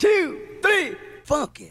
two, 0.00 0.38
three, 0.62 0.96
funky. 1.24 1.70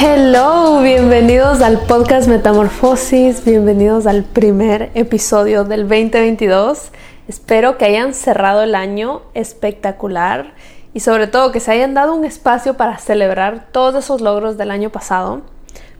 Hello, 0.00 0.82
bienvenidos 0.82 1.60
al 1.60 1.78
podcast 1.82 2.26
Metamorfosis, 2.26 3.44
bienvenidos 3.44 4.08
al 4.08 4.24
primer 4.24 4.90
episodio 4.94 5.62
del 5.62 5.82
2022. 5.88 6.90
Espero 7.28 7.78
que 7.78 7.84
hayan 7.84 8.12
cerrado 8.12 8.64
el 8.64 8.74
año 8.74 9.22
espectacular 9.34 10.54
y 10.92 10.98
sobre 10.98 11.28
todo 11.28 11.52
que 11.52 11.60
se 11.60 11.70
hayan 11.70 11.94
dado 11.94 12.16
un 12.16 12.24
espacio 12.24 12.76
para 12.76 12.98
celebrar 12.98 13.68
todos 13.70 13.94
esos 13.94 14.20
logros 14.20 14.58
del 14.58 14.72
año 14.72 14.90
pasado, 14.90 15.42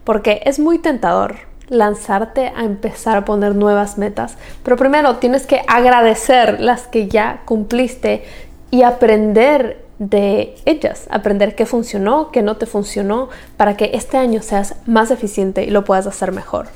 porque 0.02 0.40
es 0.46 0.58
muy 0.58 0.80
tentador 0.80 1.49
lanzarte 1.70 2.52
a 2.54 2.64
empezar 2.64 3.16
a 3.16 3.24
poner 3.24 3.54
nuevas 3.54 3.96
metas, 3.96 4.36
pero 4.62 4.76
primero 4.76 5.16
tienes 5.16 5.46
que 5.46 5.62
agradecer 5.66 6.60
las 6.60 6.86
que 6.86 7.08
ya 7.08 7.42
cumpliste 7.46 8.24
y 8.70 8.82
aprender 8.82 9.84
de 9.98 10.56
ellas, 10.64 11.06
aprender 11.10 11.54
qué 11.54 11.66
funcionó, 11.66 12.30
qué 12.30 12.42
no 12.42 12.56
te 12.56 12.66
funcionó, 12.66 13.28
para 13.56 13.76
que 13.76 13.90
este 13.94 14.16
año 14.16 14.42
seas 14.42 14.74
más 14.86 15.10
eficiente 15.10 15.64
y 15.64 15.70
lo 15.70 15.84
puedas 15.84 16.06
hacer 16.06 16.32
mejor. 16.32 16.68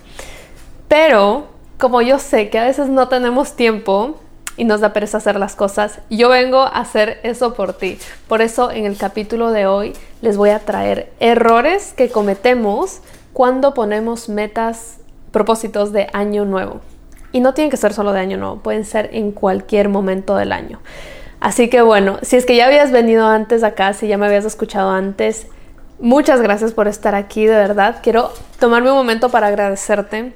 Pero 0.88 1.46
como 1.78 2.02
yo 2.02 2.18
sé 2.18 2.50
que 2.50 2.58
a 2.58 2.64
veces 2.64 2.88
no 2.88 3.08
tenemos 3.08 3.56
tiempo 3.56 4.16
y 4.56 4.64
nos 4.64 4.80
da 4.80 4.92
pereza 4.92 5.18
hacer 5.18 5.36
las 5.36 5.56
cosas, 5.56 5.98
yo 6.10 6.28
vengo 6.28 6.60
a 6.60 6.68
hacer 6.68 7.18
eso 7.24 7.54
por 7.54 7.72
ti. 7.72 7.98
Por 8.28 8.42
eso 8.42 8.70
en 8.70 8.84
el 8.84 8.96
capítulo 8.96 9.50
de 9.50 9.66
hoy 9.66 9.94
les 10.22 10.36
voy 10.36 10.50
a 10.50 10.60
traer 10.60 11.10
errores 11.18 11.94
que 11.96 12.10
cometemos 12.10 13.00
cuando 13.34 13.74
ponemos 13.74 14.30
metas, 14.30 14.98
propósitos 15.32 15.92
de 15.92 16.08
año 16.12 16.44
nuevo. 16.44 16.80
Y 17.32 17.40
no 17.40 17.52
tienen 17.52 17.70
que 17.70 17.76
ser 17.76 17.92
solo 17.92 18.12
de 18.12 18.20
año 18.20 18.38
nuevo, 18.38 18.60
pueden 18.60 18.84
ser 18.84 19.10
en 19.12 19.32
cualquier 19.32 19.88
momento 19.88 20.36
del 20.36 20.52
año. 20.52 20.80
Así 21.40 21.68
que 21.68 21.82
bueno, 21.82 22.18
si 22.22 22.36
es 22.36 22.46
que 22.46 22.56
ya 22.56 22.66
habías 22.66 22.92
venido 22.92 23.26
antes 23.26 23.64
acá, 23.64 23.92
si 23.92 24.06
ya 24.06 24.16
me 24.16 24.26
habías 24.26 24.44
escuchado 24.44 24.91
antes, 24.91 25.48
muchas 25.98 26.41
gracias 26.41 26.72
por 26.72 26.86
estar 26.86 27.16
aquí, 27.16 27.44
de 27.44 27.56
verdad. 27.56 27.96
Quiero 28.02 28.30
tomarme 28.60 28.92
un 28.92 28.96
momento 28.96 29.28
para 29.28 29.48
agradecerte 29.48 30.32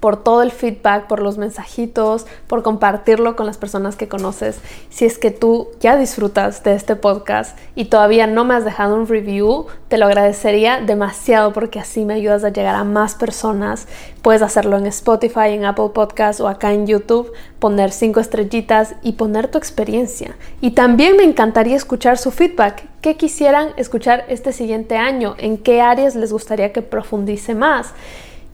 por 0.00 0.22
todo 0.22 0.42
el 0.42 0.50
feedback, 0.50 1.06
por 1.06 1.20
los 1.20 1.38
mensajitos, 1.38 2.26
por 2.46 2.62
compartirlo 2.62 3.36
con 3.36 3.46
las 3.46 3.58
personas 3.58 3.96
que 3.96 4.08
conoces. 4.08 4.60
Si 4.90 5.04
es 5.04 5.18
que 5.18 5.30
tú 5.30 5.68
ya 5.80 5.96
disfrutas 5.96 6.62
de 6.62 6.74
este 6.74 6.96
podcast 6.96 7.58
y 7.74 7.86
todavía 7.86 8.26
no 8.26 8.44
me 8.44 8.54
has 8.54 8.64
dejado 8.64 8.94
un 8.94 9.08
review, 9.08 9.66
te 9.88 9.98
lo 9.98 10.06
agradecería 10.06 10.80
demasiado 10.80 11.52
porque 11.52 11.80
así 11.80 12.04
me 12.04 12.14
ayudas 12.14 12.44
a 12.44 12.50
llegar 12.50 12.74
a 12.74 12.84
más 12.84 13.14
personas. 13.14 13.88
Puedes 14.22 14.42
hacerlo 14.42 14.76
en 14.76 14.86
Spotify, 14.86 15.50
en 15.50 15.64
Apple 15.64 15.90
Podcasts 15.94 16.40
o 16.40 16.48
acá 16.48 16.72
en 16.72 16.86
YouTube, 16.86 17.32
poner 17.58 17.90
cinco 17.90 18.20
estrellitas 18.20 18.94
y 19.02 19.12
poner 19.12 19.50
tu 19.50 19.58
experiencia. 19.58 20.36
Y 20.60 20.72
también 20.72 21.16
me 21.16 21.24
encantaría 21.24 21.76
escuchar 21.76 22.18
su 22.18 22.30
feedback. 22.30 22.84
¿Qué 23.00 23.16
quisieran 23.16 23.68
escuchar 23.76 24.24
este 24.28 24.52
siguiente 24.52 24.96
año? 24.96 25.34
¿En 25.38 25.56
qué 25.58 25.80
áreas 25.80 26.14
les 26.14 26.32
gustaría 26.32 26.72
que 26.72 26.82
profundice 26.82 27.54
más? 27.54 27.94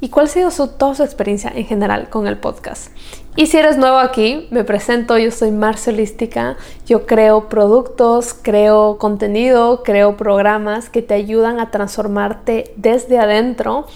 Y 0.00 0.08
cuál 0.08 0.26
ha 0.26 0.28
sido 0.28 0.50
su, 0.50 0.68
toda 0.68 0.94
su 0.94 1.02
experiencia 1.02 1.52
en 1.54 1.66
general 1.66 2.10
con 2.10 2.26
el 2.26 2.36
podcast. 2.36 2.88
Y 3.36 3.46
si 3.46 3.56
eres 3.56 3.76
nuevo 3.76 3.98
aquí, 3.98 4.46
me 4.50 4.62
presento, 4.62 5.18
yo 5.18 5.30
soy 5.30 5.50
Marcelística, 5.50 6.56
yo 6.86 7.04
creo 7.04 7.48
productos, 7.48 8.32
creo 8.32 8.98
contenido, 8.98 9.82
creo 9.82 10.16
programas 10.16 10.88
que 10.88 11.02
te 11.02 11.14
ayudan 11.14 11.58
a 11.58 11.70
transformarte 11.70 12.72
desde 12.76 13.18
adentro 13.18 13.86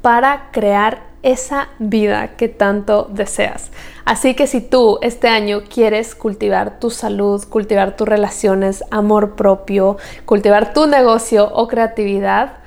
para 0.00 0.50
crear 0.52 1.06
esa 1.22 1.68
vida 1.78 2.36
que 2.36 2.48
tanto 2.48 3.08
deseas. 3.10 3.70
Así 4.04 4.34
que 4.34 4.46
si 4.46 4.60
tú 4.60 4.98
este 5.02 5.26
año 5.26 5.64
quieres 5.68 6.14
cultivar 6.14 6.78
tu 6.78 6.90
salud, 6.90 7.44
cultivar 7.48 7.96
tus 7.96 8.06
relaciones, 8.06 8.84
amor 8.92 9.34
propio, 9.34 9.96
cultivar 10.24 10.72
tu 10.72 10.86
negocio 10.86 11.50
o 11.52 11.66
creatividad 11.66 12.58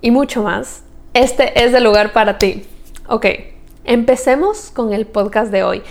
y 0.00 0.10
mucho 0.10 0.42
más, 0.42 0.82
este 1.16 1.64
es 1.64 1.72
el 1.72 1.84
lugar 1.84 2.12
para 2.12 2.36
ti. 2.36 2.66
Ok, 3.08 3.24
empecemos 3.84 4.70
con 4.70 4.92
el 4.92 5.06
podcast 5.06 5.50
de 5.50 5.62
hoy. 5.62 5.82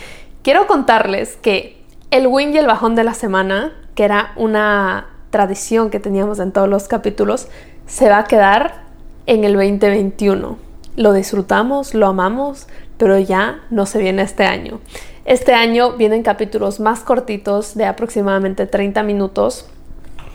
Quiero 0.44 0.68
contarles 0.68 1.36
que 1.38 1.82
el 2.12 2.28
win 2.28 2.54
y 2.54 2.60
el 2.60 2.68
bajón 2.68 2.94
de 2.94 3.04
la 3.04 3.16
semana, 3.16 3.74
que 3.96 4.04
era 4.04 4.34
una 4.36 5.08
tradición 5.32 5.90
que 5.90 6.00
teníamos 6.00 6.38
en 6.38 6.52
todos 6.52 6.70
los 6.70 6.88
capítulos, 6.88 7.48
se 7.88 8.08
va 8.08 8.20
a 8.20 8.24
quedar 8.26 8.84
en 9.26 9.44
el 9.46 9.54
2021. 9.54 10.60
Lo 10.96 11.14
disfrutamos, 11.14 11.96
lo 11.96 12.06
amamos, 12.06 12.68
pero 13.00 13.18
ya 13.18 13.62
no 13.72 13.88
se 13.88 13.98
viene 13.98 14.22
este 14.22 14.46
año. 14.46 14.80
Este 15.26 15.56
año 15.56 15.94
vienen 15.94 16.22
capítulos 16.22 16.80
más 16.80 17.00
cortitos 17.00 17.74
de 17.74 17.86
aproximadamente 17.86 18.68
30 18.68 19.02
minutos, 19.02 19.66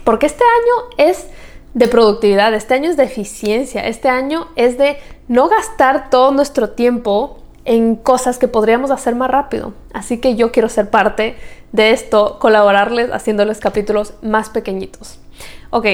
porque 0.02 0.26
este 0.26 0.42
año 0.42 1.08
es 1.10 1.28
de 1.74 1.88
productividad, 1.88 2.52
este 2.54 2.74
año 2.74 2.90
es 2.90 2.96
de 2.96 3.04
eficiencia, 3.04 3.86
este 3.86 4.08
año 4.08 4.48
es 4.56 4.76
de 4.76 4.98
no 5.28 5.48
gastar 5.48 6.10
todo 6.10 6.32
nuestro 6.32 6.70
tiempo 6.70 7.38
en 7.64 7.94
cosas 7.96 8.38
que 8.38 8.48
podríamos 8.48 8.90
hacer 8.90 9.14
más 9.14 9.30
rápido. 9.30 9.72
Así 9.92 10.18
que 10.18 10.34
yo 10.34 10.50
quiero 10.50 10.68
ser 10.68 10.90
parte 10.90 11.36
de 11.72 11.92
esto, 11.92 12.38
colaborarles 12.40 13.10
haciéndoles 13.12 13.60
capítulos 13.60 14.14
más 14.22 14.50
pequeñitos. 14.50 15.20
Ok, 15.70 15.86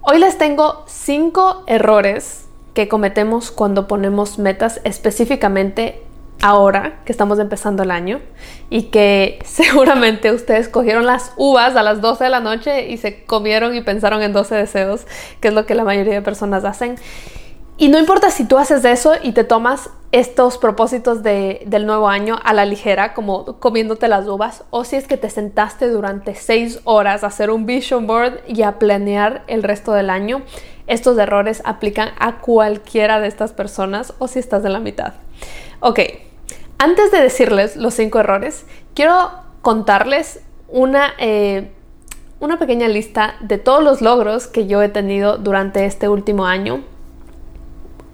hoy 0.00 0.18
les 0.18 0.38
tengo 0.38 0.84
cinco 0.88 1.62
errores 1.66 2.46
que 2.74 2.88
cometemos 2.88 3.50
cuando 3.50 3.86
ponemos 3.86 4.38
metas 4.38 4.80
específicamente 4.84 6.02
ahora 6.40 7.00
que 7.04 7.12
estamos 7.12 7.38
empezando 7.38 7.82
el 7.82 7.90
año 7.90 8.20
y 8.70 8.84
que 8.84 9.38
seguramente 9.44 10.32
ustedes 10.32 10.68
cogieron 10.68 11.06
las 11.06 11.32
uvas 11.36 11.76
a 11.76 11.82
las 11.82 12.00
12 12.00 12.24
de 12.24 12.30
la 12.30 12.40
noche 12.40 12.88
y 12.88 12.96
se 12.96 13.24
comieron 13.24 13.74
y 13.74 13.80
pensaron 13.80 14.22
en 14.22 14.32
12 14.32 14.54
deseos, 14.54 15.06
que 15.40 15.48
es 15.48 15.54
lo 15.54 15.66
que 15.66 15.74
la 15.74 15.84
mayoría 15.84 16.14
de 16.14 16.22
personas 16.22 16.64
hacen. 16.64 16.96
Y 17.80 17.88
no 17.88 17.98
importa 17.98 18.30
si 18.30 18.44
tú 18.44 18.58
haces 18.58 18.84
eso 18.84 19.12
y 19.22 19.30
te 19.30 19.44
tomas 19.44 19.90
estos 20.10 20.58
propósitos 20.58 21.22
del 21.22 21.86
nuevo 21.86 22.08
año 22.08 22.40
a 22.42 22.52
la 22.52 22.64
ligera, 22.64 23.14
como 23.14 23.60
comiéndote 23.60 24.08
las 24.08 24.26
uvas, 24.26 24.64
o 24.70 24.82
si 24.84 24.96
es 24.96 25.06
que 25.06 25.16
te 25.16 25.30
sentaste 25.30 25.88
durante 25.88 26.34
6 26.34 26.80
horas 26.84 27.22
a 27.22 27.28
hacer 27.28 27.50
un 27.50 27.66
vision 27.66 28.08
board 28.08 28.40
y 28.48 28.62
a 28.62 28.80
planear 28.80 29.44
el 29.46 29.62
resto 29.62 29.92
del 29.92 30.10
año, 30.10 30.42
estos 30.88 31.16
errores 31.18 31.62
aplican 31.64 32.10
a 32.18 32.38
cualquiera 32.40 33.20
de 33.20 33.28
estas 33.28 33.52
personas 33.52 34.12
o 34.18 34.26
si 34.26 34.40
estás 34.40 34.64
en 34.64 34.72
la 34.72 34.80
mitad. 34.80 35.12
Ok, 35.78 36.00
antes 36.78 37.10
de 37.10 37.20
decirles 37.20 37.76
los 37.76 37.94
cinco 37.94 38.20
errores, 38.20 38.64
quiero 38.94 39.30
contarles 39.62 40.40
una, 40.68 41.12
eh, 41.18 41.72
una 42.40 42.58
pequeña 42.58 42.88
lista 42.88 43.34
de 43.40 43.58
todos 43.58 43.82
los 43.82 44.00
logros 44.00 44.46
que 44.46 44.66
yo 44.66 44.82
he 44.82 44.88
tenido 44.88 45.38
durante 45.38 45.84
este 45.84 46.08
último 46.08 46.46
año. 46.46 46.84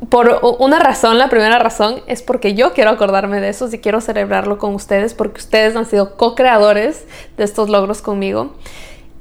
Por 0.09 0.41
una 0.59 0.79
razón, 0.79 1.19
la 1.19 1.29
primera 1.29 1.59
razón 1.59 2.03
es 2.07 2.23
porque 2.23 2.55
yo 2.55 2.73
quiero 2.73 2.91
acordarme 2.91 3.41
de 3.41 3.51
eso 3.51 3.69
y 3.73 3.79
quiero 3.79 4.01
celebrarlo 4.01 4.59
con 4.59 4.75
ustedes 4.75 5.15
porque 5.15 5.41
ustedes 5.41 5.77
han 5.77 5.87
sido 5.87 6.17
co-creadores 6.17 7.07
de 7.37 7.45
estos 7.45 7.69
logros 7.69 8.03
conmigo. 8.03 8.55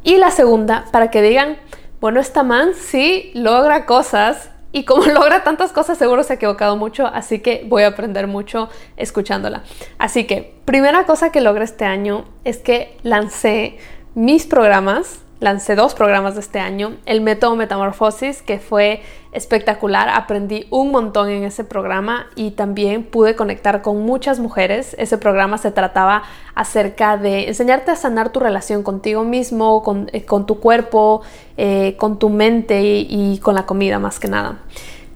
Y 0.04 0.18
la 0.18 0.32
segunda, 0.32 0.86
para 0.92 1.10
que 1.10 1.22
digan, 1.22 1.58
bueno, 2.02 2.20
esta 2.20 2.44
man 2.44 2.72
sí 2.76 3.32
logra 3.34 3.86
cosas 3.86 4.50
y 4.74 4.84
como 4.84 5.06
logra 5.06 5.44
tantas 5.46 5.72
cosas, 5.72 5.98
seguro 5.98 6.24
se 6.24 6.34
ha 6.34 6.36
equivocado 6.36 6.76
mucho, 6.76 7.08
así 7.08 7.40
que 7.40 7.64
voy 7.66 7.84
a 7.84 7.88
aprender 7.88 8.28
mucho 8.28 8.68
escuchándola. 8.98 9.64
Así 9.98 10.26
que, 10.26 10.56
primera 10.66 11.06
cosa 11.06 11.32
que 11.32 11.40
logré 11.40 11.64
este 11.64 11.86
año 11.86 12.26
es 12.44 12.58
que 12.58 12.98
lancé 13.04 13.78
mis 14.16 14.46
programas 14.46 15.23
lancé 15.44 15.76
dos 15.76 15.94
programas 15.94 16.36
de 16.36 16.40
este 16.40 16.60
año. 16.60 16.94
El 17.06 17.20
método 17.20 17.58
Metamorfosis, 17.58 18.42
que 18.42 18.60
fue 18.60 19.02
espectacular. 19.34 20.08
Aprendí 20.08 20.68
un 20.70 20.92
montón 20.92 21.30
en 21.30 21.44
ese 21.44 21.66
programa 21.66 22.28
y 22.36 22.52
también 22.52 23.04
pude 23.04 23.36
conectar 23.36 23.82
con 23.82 24.04
muchas 24.04 24.40
mujeres. 24.40 24.96
Ese 24.98 25.18
programa 25.18 25.58
se 25.58 25.72
trataba 25.72 26.24
acerca 26.56 27.18
de 27.18 27.50
enseñarte 27.50 27.92
a 27.92 27.98
sanar 27.98 28.30
tu 28.30 28.40
relación 28.40 28.84
contigo 28.84 29.26
mismo, 29.26 29.84
con, 29.84 30.10
eh, 30.14 30.26
tu 30.48 30.60
cuerpo, 30.62 31.24
eh, 31.58 31.98
con 31.98 32.20
tu 32.20 32.30
mente 32.30 32.82
y, 32.82 33.08
y 33.10 33.40
con 33.40 33.56
la 33.56 33.66
comida 33.66 34.00
más 34.00 34.22
que 34.22 34.30
nada. 34.30 34.60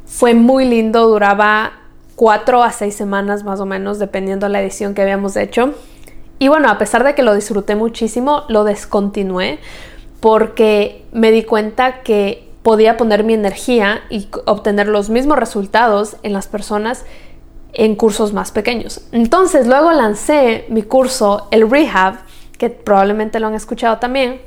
Fue 0.05 0.33
muy 0.33 0.65
lindo, 0.65 1.07
duraba 1.07 1.71
cuatro 2.17 2.63
a 2.63 2.73
seis 2.73 2.95
semanas 2.95 3.45
más 3.45 3.61
o 3.61 3.65
menos, 3.65 3.97
dependiendo 3.97 4.47
de 4.47 4.51
la 4.51 4.61
edición 4.61 4.93
que 4.93 5.03
habíamos 5.03 5.37
hecho. 5.37 5.73
Y 6.37 6.49
bueno, 6.49 6.69
a 6.69 6.77
pesar 6.77 7.05
de 7.05 7.15
que 7.15 7.23
lo 7.23 7.33
disfruté 7.33 7.75
muchísimo, 7.75 8.43
lo 8.49 8.65
descontinué 8.65 9.59
porque 10.19 11.05
me 11.11 11.31
di 11.31 11.43
cuenta 11.43 12.01
que 12.01 12.47
podía 12.63 12.97
poner 12.97 13.23
mi 13.23 13.33
energía 13.33 14.01
y 14.09 14.27
obtener 14.45 14.87
los 14.87 15.09
mismos 15.09 15.37
resultados 15.37 16.17
en 16.23 16.33
las 16.33 16.47
personas 16.47 17.05
en 17.73 17.95
cursos 17.95 18.33
más 18.33 18.51
pequeños. 18.51 19.01
Entonces 19.11 19.67
luego 19.67 19.91
lancé 19.91 20.65
mi 20.69 20.83
curso, 20.83 21.47
el 21.51 21.69
Rehab, 21.69 22.15
que 22.57 22.69
probablemente 22.69 23.39
lo 23.39 23.47
han 23.47 23.55
escuchado 23.55 23.99
también, 23.99 24.41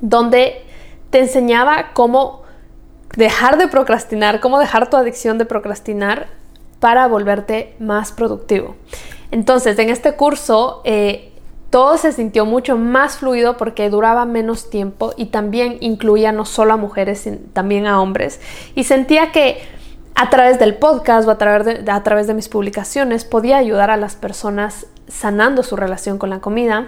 donde 0.00 0.64
te 1.10 1.20
enseñaba 1.20 1.92
cómo 1.94 2.42
dejar 3.16 3.56
de 3.56 3.68
procrastinar, 3.68 4.40
cómo 4.40 4.58
dejar 4.58 4.90
tu 4.90 4.96
adicción 4.96 5.38
de 5.38 5.46
procrastinar 5.46 6.26
para 6.80 7.06
volverte 7.06 7.74
más 7.78 8.12
productivo. 8.12 8.74
Entonces, 9.30 9.78
en 9.78 9.88
este 9.88 10.14
curso 10.14 10.82
eh, 10.84 11.32
todo 11.76 11.98
se 11.98 12.10
sintió 12.10 12.46
mucho 12.46 12.78
más 12.78 13.18
fluido 13.18 13.58
porque 13.58 13.90
duraba 13.90 14.24
menos 14.24 14.70
tiempo 14.70 15.12
y 15.14 15.26
también 15.26 15.76
incluía 15.80 16.32
no 16.32 16.46
solo 16.46 16.72
a 16.72 16.78
mujeres, 16.78 17.18
sino 17.18 17.36
también 17.52 17.86
a 17.86 18.00
hombres. 18.00 18.40
Y 18.74 18.84
sentía 18.84 19.30
que 19.30 19.58
a 20.14 20.30
través 20.30 20.58
del 20.58 20.76
podcast 20.76 21.28
o 21.28 21.30
a 21.30 21.36
través, 21.36 21.84
de, 21.84 21.90
a 21.92 22.02
través 22.02 22.26
de 22.28 22.32
mis 22.32 22.48
publicaciones 22.48 23.26
podía 23.26 23.58
ayudar 23.58 23.90
a 23.90 23.98
las 23.98 24.16
personas 24.16 24.86
sanando 25.06 25.62
su 25.62 25.76
relación 25.76 26.16
con 26.16 26.30
la 26.30 26.40
comida 26.40 26.86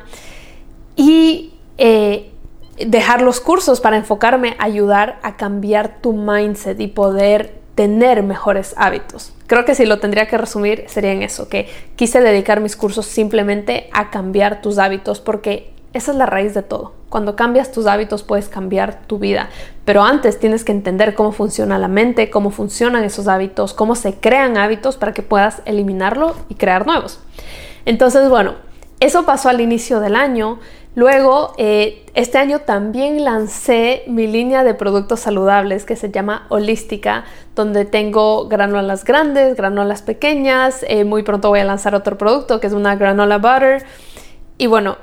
y 0.96 1.52
eh, 1.76 2.32
dejar 2.78 3.20
los 3.20 3.42
cursos 3.42 3.82
para 3.82 3.98
enfocarme 3.98 4.56
a 4.58 4.64
ayudar 4.64 5.18
a 5.22 5.36
cambiar 5.36 6.00
tu 6.00 6.14
mindset 6.14 6.80
y 6.80 6.86
poder 6.86 7.60
tener 7.78 8.24
mejores 8.24 8.74
hábitos. 8.76 9.32
Creo 9.46 9.64
que 9.64 9.76
si 9.76 9.86
lo 9.86 10.00
tendría 10.00 10.26
que 10.26 10.36
resumir 10.36 10.86
sería 10.88 11.12
en 11.12 11.22
eso, 11.22 11.48
que 11.48 11.68
quise 11.94 12.20
dedicar 12.20 12.58
mis 12.58 12.74
cursos 12.74 13.06
simplemente 13.06 13.88
a 13.92 14.10
cambiar 14.10 14.60
tus 14.62 14.78
hábitos 14.78 15.20
porque 15.20 15.70
esa 15.92 16.10
es 16.10 16.18
la 16.18 16.26
raíz 16.26 16.54
de 16.54 16.64
todo. 16.64 16.94
Cuando 17.08 17.36
cambias 17.36 17.70
tus 17.70 17.86
hábitos 17.86 18.24
puedes 18.24 18.48
cambiar 18.48 19.06
tu 19.06 19.20
vida, 19.20 19.48
pero 19.84 20.02
antes 20.02 20.40
tienes 20.40 20.64
que 20.64 20.72
entender 20.72 21.14
cómo 21.14 21.30
funciona 21.30 21.78
la 21.78 21.86
mente, 21.86 22.30
cómo 22.30 22.50
funcionan 22.50 23.04
esos 23.04 23.28
hábitos, 23.28 23.74
cómo 23.74 23.94
se 23.94 24.14
crean 24.14 24.58
hábitos 24.58 24.96
para 24.96 25.14
que 25.14 25.22
puedas 25.22 25.62
eliminarlo 25.64 26.34
y 26.48 26.56
crear 26.56 26.84
nuevos. 26.84 27.20
Entonces, 27.84 28.28
bueno, 28.28 28.56
eso 28.98 29.24
pasó 29.24 29.50
al 29.50 29.60
inicio 29.60 30.00
del 30.00 30.16
año. 30.16 30.58
Luego, 30.98 31.52
eh, 31.58 32.04
este 32.14 32.38
año 32.38 32.58
también 32.62 33.22
lancé 33.22 34.02
mi 34.08 34.26
línea 34.26 34.64
de 34.64 34.74
productos 34.74 35.20
saludables 35.20 35.84
que 35.84 35.94
se 35.94 36.10
llama 36.10 36.46
Holística, 36.48 37.22
donde 37.54 37.84
tengo 37.84 38.48
granolas 38.48 39.04
grandes, 39.04 39.56
granolas 39.56 40.02
pequeñas. 40.02 40.84
Eh, 40.88 41.04
muy 41.04 41.22
pronto 41.22 41.50
voy 41.50 41.60
a 41.60 41.64
lanzar 41.64 41.94
otro 41.94 42.18
producto 42.18 42.58
que 42.58 42.66
es 42.66 42.72
una 42.72 42.96
granola 42.96 43.38
butter. 43.38 43.86
Y 44.58 44.66
bueno, 44.66 44.96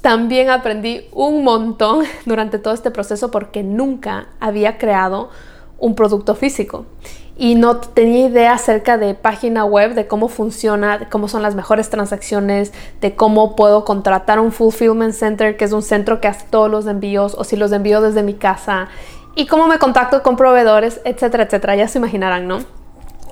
también 0.00 0.50
aprendí 0.50 1.06
un 1.12 1.44
montón 1.44 2.04
durante 2.26 2.58
todo 2.58 2.74
este 2.74 2.90
proceso 2.90 3.30
porque 3.30 3.62
nunca 3.62 4.30
había 4.40 4.78
creado 4.78 5.30
un 5.78 5.94
producto 5.94 6.34
físico 6.34 6.86
y 7.38 7.54
no 7.54 7.78
tenía 7.78 8.28
idea 8.28 8.54
acerca 8.54 8.96
de 8.96 9.14
página 9.14 9.64
web, 9.64 9.94
de 9.94 10.06
cómo 10.06 10.28
funciona, 10.28 10.98
de 10.98 11.08
cómo 11.08 11.28
son 11.28 11.42
las 11.42 11.54
mejores 11.54 11.90
transacciones, 11.90 12.72
de 13.00 13.14
cómo 13.14 13.56
puedo 13.56 13.84
contratar 13.84 14.40
un 14.40 14.52
fulfillment 14.52 15.12
center, 15.12 15.56
que 15.56 15.66
es 15.66 15.72
un 15.72 15.82
centro 15.82 16.20
que 16.20 16.28
hace 16.28 16.46
todos 16.48 16.70
los 16.70 16.86
envíos, 16.86 17.34
o 17.36 17.44
si 17.44 17.56
los 17.56 17.72
envío 17.72 18.00
desde 18.00 18.22
mi 18.22 18.34
casa, 18.34 18.88
y 19.34 19.46
cómo 19.46 19.66
me 19.66 19.78
contacto 19.78 20.22
con 20.22 20.36
proveedores, 20.36 21.00
etcétera, 21.04 21.44
etcétera. 21.44 21.76
Ya 21.76 21.88
se 21.88 21.98
imaginarán, 21.98 22.48
¿no? 22.48 22.60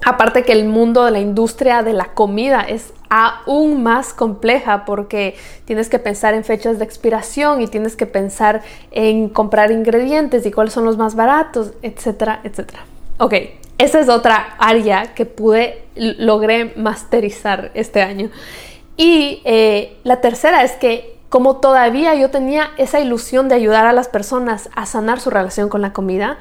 Aparte 0.05 0.43
que 0.43 0.53
el 0.53 0.67
mundo 0.67 1.07
de 1.07 1.11
la 1.11 1.21
industria 1.21 1.83
de 1.83 1.95
la 1.95 2.13
comida 2.13 2.61
es 2.61 2.93
aún 3.09 3.83
más 3.83 4.13
compleja 4.13 4.85
porque 4.85 5.35
tienes 5.65 5.89
que 5.89 5.99
pensar 5.99 6.35
en 6.35 6.45
fechas 6.45 6.79
de 6.79 6.85
expiración 6.85 7.63
y 7.63 7.69
tienes 7.69 7.97
que 7.97 8.05
pensar 8.05 8.61
en 8.91 9.31
comprar 9.31 9.71
ingredientes 9.71 10.45
y 10.45 10.51
cuáles 10.51 10.75
son 10.75 10.85
los 10.85 10.99
más 10.99 11.15
baratos, 11.15 11.73
etcétera, 11.81 12.41
etcétera. 12.45 12.81
Ok, 13.19 13.35
esa 13.79 14.01
es 14.01 14.09
otra 14.09 14.55
área 14.59 15.15
que 15.15 15.27
pude, 15.27 15.83
logré 15.97 16.73
masterizar 16.77 17.71
este 17.75 18.03
año. 18.03 18.31
Y 18.97 19.43
eh, 19.45 19.97
la 20.05 20.21
tercera 20.21 20.63
es 20.63 20.73
que 20.73 21.15
como 21.29 21.57
todavía 21.57 22.15
yo 22.15 22.31
tenía 22.31 22.71
esa 22.79 23.01
ilusión 23.01 23.49
de 23.49 23.57
ayudar 23.57 23.87
a 23.87 23.93
las 23.93 24.07
personas 24.07 24.71
a 24.77 24.87
sanar 24.87 25.19
su 25.19 25.31
relación 25.31 25.69
con 25.69 25.83
la 25.83 25.93
comida, 25.93 26.39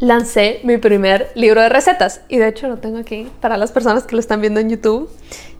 lancé 0.00 0.60
mi 0.64 0.76
primer 0.76 1.30
libro 1.34 1.62
de 1.62 1.70
recetas 1.70 2.20
y 2.28 2.36
de 2.36 2.48
hecho 2.48 2.68
lo 2.68 2.76
tengo 2.76 2.98
aquí 2.98 3.30
para 3.40 3.56
las 3.56 3.72
personas 3.72 4.04
que 4.04 4.16
lo 4.16 4.20
están 4.20 4.42
viendo 4.42 4.60
en 4.60 4.68
YouTube. 4.68 5.08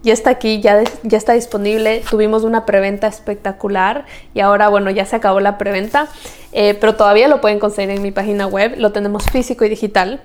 Ya 0.03 0.13
está 0.13 0.29
aquí, 0.29 0.61
ya, 0.61 0.83
ya 1.03 1.17
está 1.17 1.33
disponible. 1.33 2.03
Tuvimos 2.11 2.45
una 2.45 2.67
preventa 2.67 3.07
espectacular 3.07 4.05
y 4.35 4.41
ahora, 4.41 4.69
bueno, 4.69 4.91
ya 4.91 5.07
se 5.07 5.17
acabó 5.17 5.41
la 5.41 5.57
preventa, 5.57 6.09
eh, 6.53 6.75
pero 6.79 6.95
todavía 6.95 7.27
lo 7.27 7.41
pueden 7.41 7.59
conseguir 7.59 7.89
en 7.89 8.03
mi 8.03 8.11
página 8.11 8.47
web. 8.47 8.75
Lo 8.77 8.93
tenemos 8.93 9.25
físico 9.31 9.65
y 9.65 9.71
digital. 9.71 10.21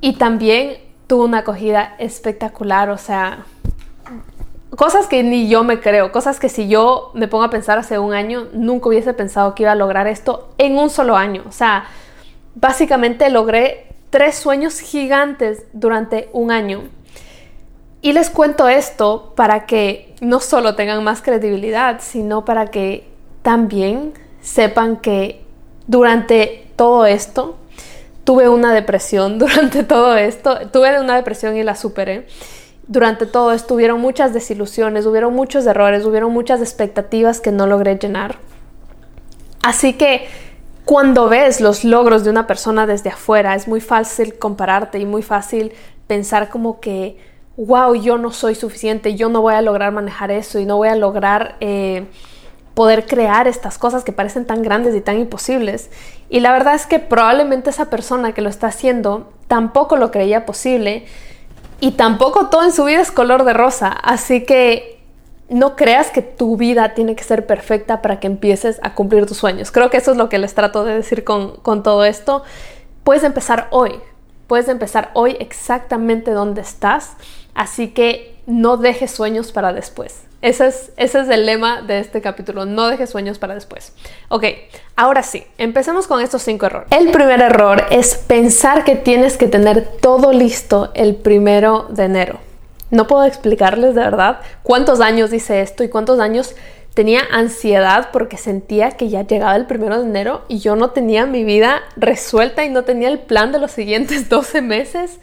Y 0.00 0.14
también 0.14 0.78
tuvo 1.06 1.24
una 1.24 1.38
acogida 1.38 1.94
espectacular, 1.98 2.90
o 2.90 2.98
sea, 2.98 3.44
cosas 4.76 5.06
que 5.06 5.22
ni 5.22 5.48
yo 5.48 5.64
me 5.64 5.80
creo, 5.80 6.12
cosas 6.12 6.38
que 6.38 6.48
si 6.48 6.68
yo 6.68 7.10
me 7.14 7.28
pongo 7.28 7.44
a 7.44 7.50
pensar 7.50 7.78
hace 7.78 7.98
un 7.98 8.12
año, 8.12 8.48
nunca 8.52 8.88
hubiese 8.88 9.14
pensado 9.14 9.54
que 9.54 9.62
iba 9.62 9.72
a 9.72 9.76
lograr 9.76 10.06
esto 10.06 10.50
en 10.58 10.78
un 10.78 10.90
solo 10.90 11.16
año. 11.16 11.42
O 11.48 11.52
sea, 11.52 11.86
básicamente 12.54 13.30
logré 13.30 13.86
tres 14.10 14.36
sueños 14.36 14.80
gigantes 14.80 15.64
durante 15.72 16.28
un 16.32 16.50
año. 16.50 16.82
Y 18.02 18.12
les 18.12 18.30
cuento 18.30 18.68
esto 18.68 19.32
para 19.34 19.66
que 19.66 20.14
no 20.20 20.40
solo 20.40 20.74
tengan 20.76 21.02
más 21.02 21.22
credibilidad, 21.22 22.00
sino 22.00 22.44
para 22.44 22.68
que 22.68 23.08
también 23.42 24.12
sepan 24.40 24.98
que 24.98 25.42
durante 25.86 26.68
todo 26.76 27.06
esto 27.06 27.56
tuve 28.26 28.48
una 28.48 28.74
depresión, 28.74 29.38
durante 29.38 29.84
todo 29.84 30.16
esto 30.16 30.58
tuve 30.70 31.00
una 31.00 31.16
depresión 31.16 31.56
y 31.56 31.62
la 31.62 31.76
superé. 31.76 32.26
Durante 32.88 33.26
todo 33.26 33.52
esto 33.52 33.74
hubieron 33.74 34.00
muchas 34.00 34.34
desilusiones, 34.34 35.06
hubieron 35.06 35.34
muchos 35.34 35.66
errores, 35.66 36.04
hubieron 36.04 36.32
muchas 36.32 36.60
expectativas 36.60 37.40
que 37.40 37.50
no 37.50 37.66
logré 37.66 37.96
llenar. 37.96 38.36
Así 39.62 39.94
que 39.94 40.28
cuando 40.84 41.28
ves 41.28 41.60
los 41.60 41.82
logros 41.82 42.22
de 42.22 42.30
una 42.30 42.46
persona 42.46 42.86
desde 42.86 43.10
afuera, 43.10 43.56
es 43.56 43.66
muy 43.66 43.80
fácil 43.80 44.38
compararte 44.38 45.00
y 45.00 45.04
muy 45.04 45.22
fácil 45.22 45.72
pensar 46.06 46.48
como 46.48 46.78
que, 46.78 47.18
wow, 47.56 47.94
yo 47.94 48.18
no 48.18 48.30
soy 48.30 48.54
suficiente, 48.54 49.16
yo 49.16 49.28
no 49.28 49.40
voy 49.40 49.54
a 49.54 49.62
lograr 49.62 49.90
manejar 49.90 50.30
eso 50.30 50.60
y 50.60 50.64
no 50.64 50.76
voy 50.76 50.88
a 50.88 50.94
lograr 50.94 51.56
eh, 51.58 52.06
poder 52.76 53.06
crear 53.06 53.48
estas 53.48 53.78
cosas 53.78 54.04
que 54.04 54.12
parecen 54.12 54.44
tan 54.44 54.60
grandes 54.60 54.94
y 54.94 55.00
tan 55.00 55.18
imposibles. 55.18 55.88
Y 56.28 56.40
la 56.40 56.52
verdad 56.52 56.74
es 56.74 56.84
que 56.84 56.98
probablemente 56.98 57.70
esa 57.70 57.88
persona 57.88 58.32
que 58.32 58.42
lo 58.42 58.50
está 58.50 58.66
haciendo 58.66 59.32
tampoco 59.48 59.96
lo 59.96 60.10
creía 60.10 60.44
posible 60.44 61.06
y 61.80 61.92
tampoco 61.92 62.48
todo 62.48 62.64
en 62.64 62.72
su 62.72 62.84
vida 62.84 63.00
es 63.00 63.10
color 63.10 63.44
de 63.44 63.54
rosa. 63.54 63.88
Así 63.88 64.44
que 64.44 65.00
no 65.48 65.74
creas 65.74 66.10
que 66.10 66.20
tu 66.20 66.58
vida 66.58 66.92
tiene 66.92 67.16
que 67.16 67.24
ser 67.24 67.46
perfecta 67.46 68.02
para 68.02 68.20
que 68.20 68.26
empieces 68.26 68.78
a 68.82 68.94
cumplir 68.94 69.24
tus 69.24 69.38
sueños. 69.38 69.72
Creo 69.72 69.88
que 69.88 69.96
eso 69.96 70.10
es 70.10 70.18
lo 70.18 70.28
que 70.28 70.36
les 70.36 70.54
trato 70.54 70.84
de 70.84 70.96
decir 70.96 71.24
con, 71.24 71.82
todo 71.82 72.04
esto. 72.04 72.42
Puedes 73.04 73.24
empezar 73.24 73.68
hoy, 73.70 74.00
puedes 74.48 74.68
empezar 74.68 75.12
hoy 75.14 75.34
exactamente 75.40 76.30
donde 76.32 76.60
estás, 76.60 77.14
así 77.54 77.88
que 77.88 78.36
no 78.44 78.76
dejes 78.76 79.12
sueños 79.12 79.50
para 79.50 79.72
después. 79.72 80.24
Ese 80.46 80.68
es, 80.96 81.12
el 81.12 81.44
lema 81.44 81.82
de 81.82 81.98
este 81.98 82.20
capítulo, 82.20 82.66
no 82.66 82.86
dejes 82.86 83.10
sueños 83.10 83.36
para 83.36 83.54
después. 83.54 83.92
Ok, 84.28 84.44
ahora 84.94 85.24
sí, 85.24 85.44
empecemos 85.58 86.06
con 86.06 86.20
estos 86.20 86.40
cinco 86.42 86.66
errores. 86.66 86.86
El 86.92 87.10
primer 87.10 87.40
error 87.40 87.82
es 87.90 88.14
pensar 88.14 88.84
que 88.84 88.94
tienes 88.94 89.38
que 89.38 89.48
tener 89.48 89.82
todo 90.00 90.32
listo 90.32 90.92
el 90.94 91.16
primero 91.16 91.86
de 91.88 92.04
enero. 92.04 92.38
No 92.92 93.08
puedo 93.08 93.24
explicarles 93.24 93.96
de 93.96 94.02
verdad 94.02 94.38
cuántos 94.62 95.00
años 95.00 95.32
hice 95.32 95.62
esto 95.62 95.82
y 95.82 95.88
cuántos 95.88 96.20
años 96.20 96.54
tenía 96.94 97.22
ansiedad 97.32 98.10
porque 98.12 98.36
sentía 98.36 98.92
que 98.92 99.08
ya 99.08 99.26
llegaba 99.26 99.56
el 99.56 99.66
primero 99.66 99.98
de 99.98 100.06
enero 100.06 100.44
y 100.46 100.60
yo 100.60 100.76
no 100.76 100.90
tenía 100.90 101.26
mi 101.26 101.42
vida 101.42 101.82
resuelta 101.96 102.64
y 102.64 102.68
no 102.68 102.84
tenía 102.84 103.08
el 103.08 103.18
plan 103.18 103.50
de 103.50 103.58
los 103.58 103.72
siguientes 103.72 104.28
12 104.30 104.62
meses 104.62 105.18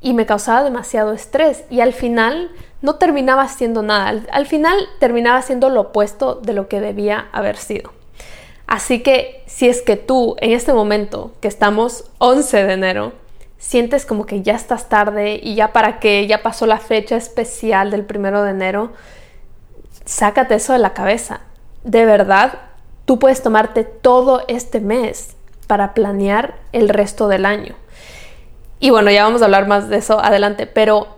y 0.00 0.14
me 0.14 0.26
causaba 0.26 0.62
demasiado 0.62 1.12
estrés 1.12 1.64
y 1.70 1.80
al 1.80 1.92
final 1.92 2.50
no 2.82 2.96
terminaba 2.96 3.42
haciendo 3.42 3.82
nada, 3.82 4.08
al, 4.08 4.28
al 4.30 4.46
final 4.46 4.78
terminaba 5.00 5.42
siendo 5.42 5.68
lo 5.68 5.80
opuesto 5.80 6.36
de 6.36 6.52
lo 6.52 6.68
que 6.68 6.80
debía 6.80 7.28
haber 7.32 7.56
sido. 7.56 7.92
Así 8.66 9.02
que 9.02 9.42
si 9.46 9.68
es 9.68 9.82
que 9.82 9.96
tú 9.96 10.36
en 10.40 10.52
este 10.52 10.72
momento 10.72 11.32
que 11.40 11.48
estamos 11.48 12.04
11 12.18 12.64
de 12.64 12.72
enero, 12.74 13.12
sientes 13.58 14.06
como 14.06 14.26
que 14.26 14.42
ya 14.42 14.54
estás 14.54 14.88
tarde 14.88 15.40
y 15.42 15.54
ya 15.54 15.72
para 15.72 15.98
qué, 15.98 16.26
ya 16.26 16.42
pasó 16.42 16.66
la 16.66 16.78
fecha 16.78 17.16
especial 17.16 17.90
del 17.90 18.04
primero 18.04 18.42
de 18.42 18.50
enero, 18.50 18.92
sácate 20.04 20.54
eso 20.54 20.72
de 20.72 20.78
la 20.78 20.94
cabeza. 20.94 21.40
De 21.82 22.04
verdad, 22.04 22.58
tú 23.04 23.18
puedes 23.18 23.42
tomarte 23.42 23.84
todo 23.84 24.42
este 24.48 24.80
mes 24.80 25.36
para 25.66 25.94
planear 25.94 26.56
el 26.72 26.88
resto 26.88 27.28
del 27.28 27.44
año. 27.46 27.74
Y 28.80 28.90
bueno, 28.90 29.10
ya 29.10 29.24
vamos 29.24 29.42
a 29.42 29.46
hablar 29.46 29.66
más 29.66 29.88
de 29.88 29.96
eso 29.96 30.20
adelante, 30.20 30.66
pero 30.66 31.08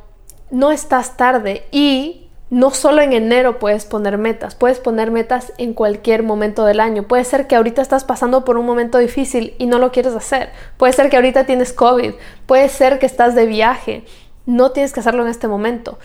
no 0.50 0.73
estás 0.73 1.17
tarde 1.17 1.64
y 1.71 2.31
no 2.50 2.73
solo 2.73 3.00
en 3.00 3.12
enero 3.12 3.61
puedes 3.61 3.87
poner 3.87 4.19
metas, 4.19 4.57
puedes 4.57 4.81
poner 4.81 5.12
metas 5.12 5.52
en 5.57 5.73
cualquier 5.73 6.25
momento 6.25 6.64
del 6.64 6.81
año. 6.81 7.05
Puede 7.05 7.25
ser 7.25 7.47
que 7.47 7.55
ahorita 7.55 7.81
estás 7.81 8.02
pasando 8.05 8.45
por 8.45 8.59
un 8.59 8.67
momento 8.67 8.99
difícil 8.99 9.55
y 9.59 9.67
no 9.67 9.79
lo 9.79 9.93
quieres 9.93 10.14
hacer. 10.14 10.50
Puede 10.76 10.93
ser 10.93 11.11
que 11.11 11.17
ahorita 11.17 11.47
tienes 11.47 11.73
COVID, 11.73 12.14
puede 12.47 12.69
ser 12.69 12.99
que 12.99 13.07
estás 13.07 13.37
de 13.37 13.47
viaje. 13.47 14.05
No 14.47 14.73
tienes 14.73 14.93
que 14.93 15.00
hacerlo 15.00 15.23
en 15.23 15.29
este 15.29 15.47
momento. 15.47 15.99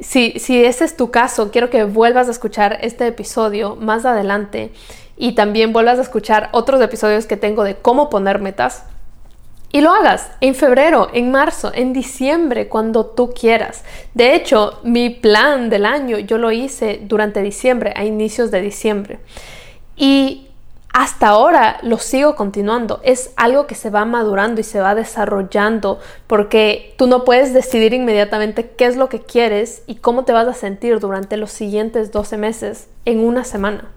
Si, 0.00 0.38
si 0.38 0.62
ese 0.62 0.84
es 0.84 0.96
tu 0.96 1.10
caso, 1.10 1.50
quiero 1.50 1.70
que 1.70 1.84
vuelvas 1.84 2.28
a 2.28 2.32
escuchar 2.32 2.78
este 2.82 3.06
episodio 3.06 3.74
más 3.76 4.04
adelante 4.04 4.72
y 5.16 5.32
también 5.32 5.72
vuelvas 5.72 5.98
a 5.98 6.02
escuchar 6.02 6.50
otros 6.52 6.80
episodios 6.82 7.24
que 7.26 7.36
tengo 7.36 7.64
de 7.64 7.76
cómo 7.76 8.10
poner 8.10 8.40
metas 8.40 8.84
y 9.70 9.80
lo 9.82 9.92
hagas 9.92 10.30
en 10.40 10.54
febrero, 10.54 11.08
en 11.12 11.30
marzo, 11.30 11.70
en 11.74 11.92
diciembre, 11.92 12.68
cuando 12.68 13.06
tú 13.06 13.32
quieras. 13.32 13.84
De 14.14 14.34
hecho, 14.34 14.80
mi 14.82 15.10
plan 15.10 15.68
del 15.68 15.84
año 15.84 16.18
yo 16.18 16.38
lo 16.38 16.50
hice 16.50 17.00
durante 17.02 17.42
diciembre, 17.42 17.92
a 17.94 18.04
inicios 18.04 18.50
de 18.50 18.62
diciembre. 18.62 19.18
Y 19.96 20.48
hasta 20.94 21.28
ahora 21.28 21.78
lo 21.82 21.98
sigo 21.98 22.34
continuando. 22.34 23.00
Es 23.02 23.30
algo 23.36 23.66
que 23.66 23.74
se 23.74 23.90
va 23.90 24.06
madurando 24.06 24.60
y 24.60 24.64
se 24.64 24.80
va 24.80 24.94
desarrollando 24.94 26.00
porque 26.26 26.94
tú 26.96 27.06
no 27.06 27.24
puedes 27.24 27.52
decidir 27.52 27.92
inmediatamente 27.92 28.70
qué 28.70 28.86
es 28.86 28.96
lo 28.96 29.10
que 29.10 29.20
quieres 29.20 29.82
y 29.86 29.96
cómo 29.96 30.24
te 30.24 30.32
vas 30.32 30.48
a 30.48 30.54
sentir 30.54 30.98
durante 30.98 31.36
los 31.36 31.50
siguientes 31.50 32.10
12 32.10 32.38
meses 32.38 32.88
en 33.04 33.20
una 33.20 33.44
semana. 33.44 33.90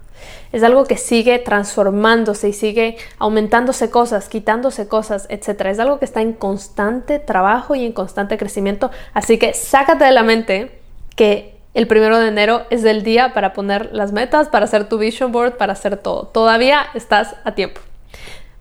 Es 0.52 0.62
algo 0.62 0.84
que 0.84 0.96
sigue 0.96 1.38
transformándose 1.38 2.48
y 2.48 2.52
sigue 2.52 2.96
aumentándose 3.18 3.90
cosas, 3.90 4.28
quitándose 4.28 4.88
cosas, 4.88 5.26
etc. 5.30 5.66
Es 5.66 5.78
algo 5.78 5.98
que 5.98 6.04
está 6.04 6.20
en 6.20 6.32
constante 6.32 7.18
trabajo 7.18 7.74
y 7.74 7.84
en 7.84 7.92
constante 7.92 8.38
crecimiento. 8.38 8.90
Así 9.14 9.38
que 9.38 9.54
sácate 9.54 10.04
de 10.04 10.12
la 10.12 10.22
mente 10.22 10.80
que 11.16 11.52
el 11.74 11.86
primero 11.86 12.18
de 12.18 12.28
enero 12.28 12.66
es 12.70 12.84
el 12.84 13.02
día 13.02 13.32
para 13.32 13.54
poner 13.54 13.90
las 13.92 14.12
metas, 14.12 14.48
para 14.48 14.66
hacer 14.66 14.88
tu 14.88 14.98
vision 14.98 15.32
board, 15.32 15.56
para 15.56 15.72
hacer 15.72 15.96
todo. 15.96 16.26
Todavía 16.26 16.86
estás 16.94 17.34
a 17.44 17.54
tiempo. 17.54 17.80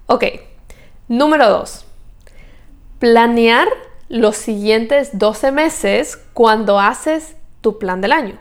Ok, 0.06 0.26
número 1.08 1.50
dos. 1.50 1.86
Planear 3.00 3.68
los 4.08 4.38
siguientes 4.38 5.18
12 5.18 5.52
meses 5.52 6.18
cuando 6.34 6.80
haces 6.80 7.36
tu 7.62 7.80
plan 7.80 8.02
del 8.02 8.12
año. 8.12 8.40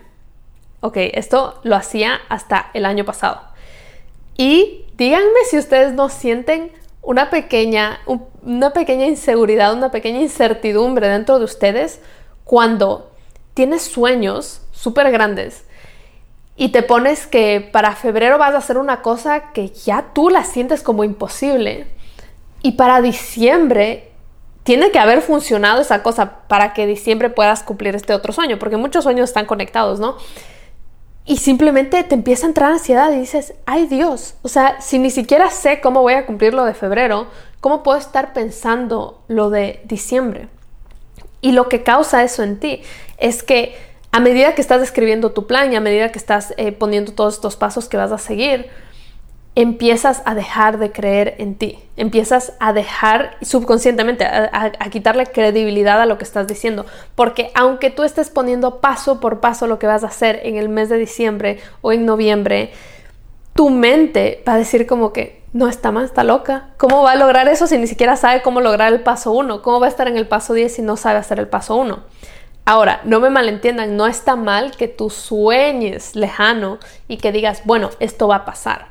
Ok, 0.80 0.96
esto 0.96 1.60
lo 1.62 1.76
hacía 1.76 2.20
hasta 2.28 2.70
el 2.74 2.86
año 2.86 3.04
pasado. 3.04 3.40
Y 4.36 4.86
díganme 4.96 5.44
si 5.48 5.58
ustedes 5.58 5.92
no 5.92 6.08
sienten 6.08 6.72
una 7.02 7.30
pequeña, 7.30 8.00
una 8.42 8.72
pequeña 8.72 9.06
inseguridad, 9.06 9.74
una 9.74 9.90
pequeña 9.90 10.20
incertidumbre 10.20 11.08
dentro 11.08 11.38
de 11.38 11.44
ustedes 11.44 12.00
cuando 12.44 13.10
tienes 13.54 13.82
sueños 13.82 14.62
súper 14.72 15.10
grandes 15.10 15.64
y 16.56 16.70
te 16.70 16.82
pones 16.82 17.26
que 17.26 17.68
para 17.72 17.96
febrero 17.96 18.38
vas 18.38 18.54
a 18.54 18.58
hacer 18.58 18.76
una 18.78 19.02
cosa 19.02 19.52
que 19.52 19.68
ya 19.68 20.10
tú 20.14 20.30
la 20.30 20.44
sientes 20.44 20.82
como 20.82 21.04
imposible 21.04 21.86
y 22.62 22.72
para 22.72 23.00
diciembre 23.00 24.10
tiene 24.62 24.90
que 24.90 24.98
haber 24.98 25.22
funcionado 25.22 25.80
esa 25.80 26.02
cosa 26.02 26.46
para 26.48 26.74
que 26.74 26.86
diciembre 26.86 27.30
puedas 27.30 27.62
cumplir 27.62 27.94
este 27.94 28.12
otro 28.12 28.32
sueño, 28.32 28.58
porque 28.58 28.76
muchos 28.76 29.04
sueños 29.04 29.30
están 29.30 29.46
conectados, 29.46 30.00
¿no? 30.00 30.16
Y 31.30 31.36
simplemente 31.36 32.02
te 32.02 32.16
empieza 32.16 32.44
a 32.44 32.48
entrar 32.48 32.72
ansiedad 32.72 33.12
y 33.12 33.20
dices, 33.20 33.54
ay 33.64 33.86
Dios, 33.86 34.34
o 34.42 34.48
sea, 34.48 34.80
si 34.80 34.98
ni 34.98 35.10
siquiera 35.12 35.48
sé 35.50 35.80
cómo 35.80 36.02
voy 36.02 36.14
a 36.14 36.26
cumplir 36.26 36.54
lo 36.54 36.64
de 36.64 36.74
febrero, 36.74 37.28
¿cómo 37.60 37.84
puedo 37.84 37.98
estar 37.98 38.32
pensando 38.32 39.22
lo 39.28 39.48
de 39.48 39.80
diciembre? 39.84 40.48
Y 41.40 41.52
lo 41.52 41.68
que 41.68 41.84
causa 41.84 42.24
eso 42.24 42.42
en 42.42 42.58
ti 42.58 42.82
es 43.16 43.44
que 43.44 43.76
a 44.10 44.18
medida 44.18 44.56
que 44.56 44.60
estás 44.60 44.82
escribiendo 44.82 45.30
tu 45.30 45.46
plan 45.46 45.72
y 45.72 45.76
a 45.76 45.80
medida 45.80 46.10
que 46.10 46.18
estás 46.18 46.52
eh, 46.56 46.72
poniendo 46.72 47.12
todos 47.12 47.34
estos 47.34 47.54
pasos 47.54 47.88
que 47.88 47.96
vas 47.96 48.10
a 48.10 48.18
seguir, 48.18 48.68
empiezas 49.54 50.22
a 50.26 50.34
dejar 50.34 50.78
de 50.78 50.92
creer 50.92 51.34
en 51.38 51.56
ti, 51.56 51.78
empiezas 51.96 52.52
a 52.60 52.72
dejar 52.72 53.36
subconscientemente, 53.42 54.24
a, 54.24 54.70
quitarle 54.90 55.26
credibilidad 55.26 56.00
a 56.00 56.06
lo 56.06 56.18
que 56.18 56.24
estás 56.24 56.46
diciendo, 56.46 56.86
porque 57.14 57.50
aunque 57.54 57.90
tú 57.90 58.04
estés 58.04 58.30
poniendo 58.30 58.80
paso 58.80 59.20
por 59.20 59.40
paso 59.40 59.66
lo 59.66 59.78
que 59.78 59.86
vas 59.86 60.04
a 60.04 60.08
hacer 60.08 60.40
en 60.44 60.56
el 60.56 60.68
mes 60.68 60.88
de 60.88 60.98
diciembre 60.98 61.58
o 61.80 61.92
en 61.92 62.06
noviembre, 62.06 62.72
tu 63.54 63.70
mente 63.70 64.42
va 64.46 64.54
a 64.54 64.58
decir 64.58 64.86
como 64.86 65.12
que 65.12 65.40
no 65.52 65.68
está 65.68 65.90
mal, 65.90 66.04
está 66.04 66.22
loca. 66.22 66.68
¿Cómo 66.76 67.02
va 67.02 67.12
a 67.12 67.16
lograr 67.16 67.48
eso 67.48 67.66
si 67.66 67.76
ni 67.76 67.88
siquiera 67.88 68.14
sabe 68.14 68.40
cómo 68.40 68.60
lograr 68.60 68.92
el 68.92 69.00
paso 69.00 69.32
1? 69.32 69.62
¿Cómo 69.62 69.80
va 69.80 69.86
a 69.86 69.88
estar 69.88 70.06
en 70.06 70.16
el 70.16 70.28
paso 70.28 70.54
10 70.54 70.72
si 70.72 70.82
no 70.82 70.96
sabe 70.96 71.18
hacer 71.18 71.40
el 71.40 71.48
paso 71.48 71.74
1? 71.74 71.98
Ahora, 72.66 73.00
no 73.04 73.18
me 73.18 73.30
malentiendan, 73.30 73.96
no 73.96 74.06
está 74.06 74.36
mal 74.36 74.70
que 74.76 74.86
tú 74.86 75.10
sueñes 75.10 76.14
lejano 76.14 76.78
y 77.08 77.16
que 77.16 77.32
digas, 77.32 77.62
bueno, 77.64 77.90
esto 77.98 78.28
va 78.28 78.36
a 78.36 78.44
pasar. 78.44 78.89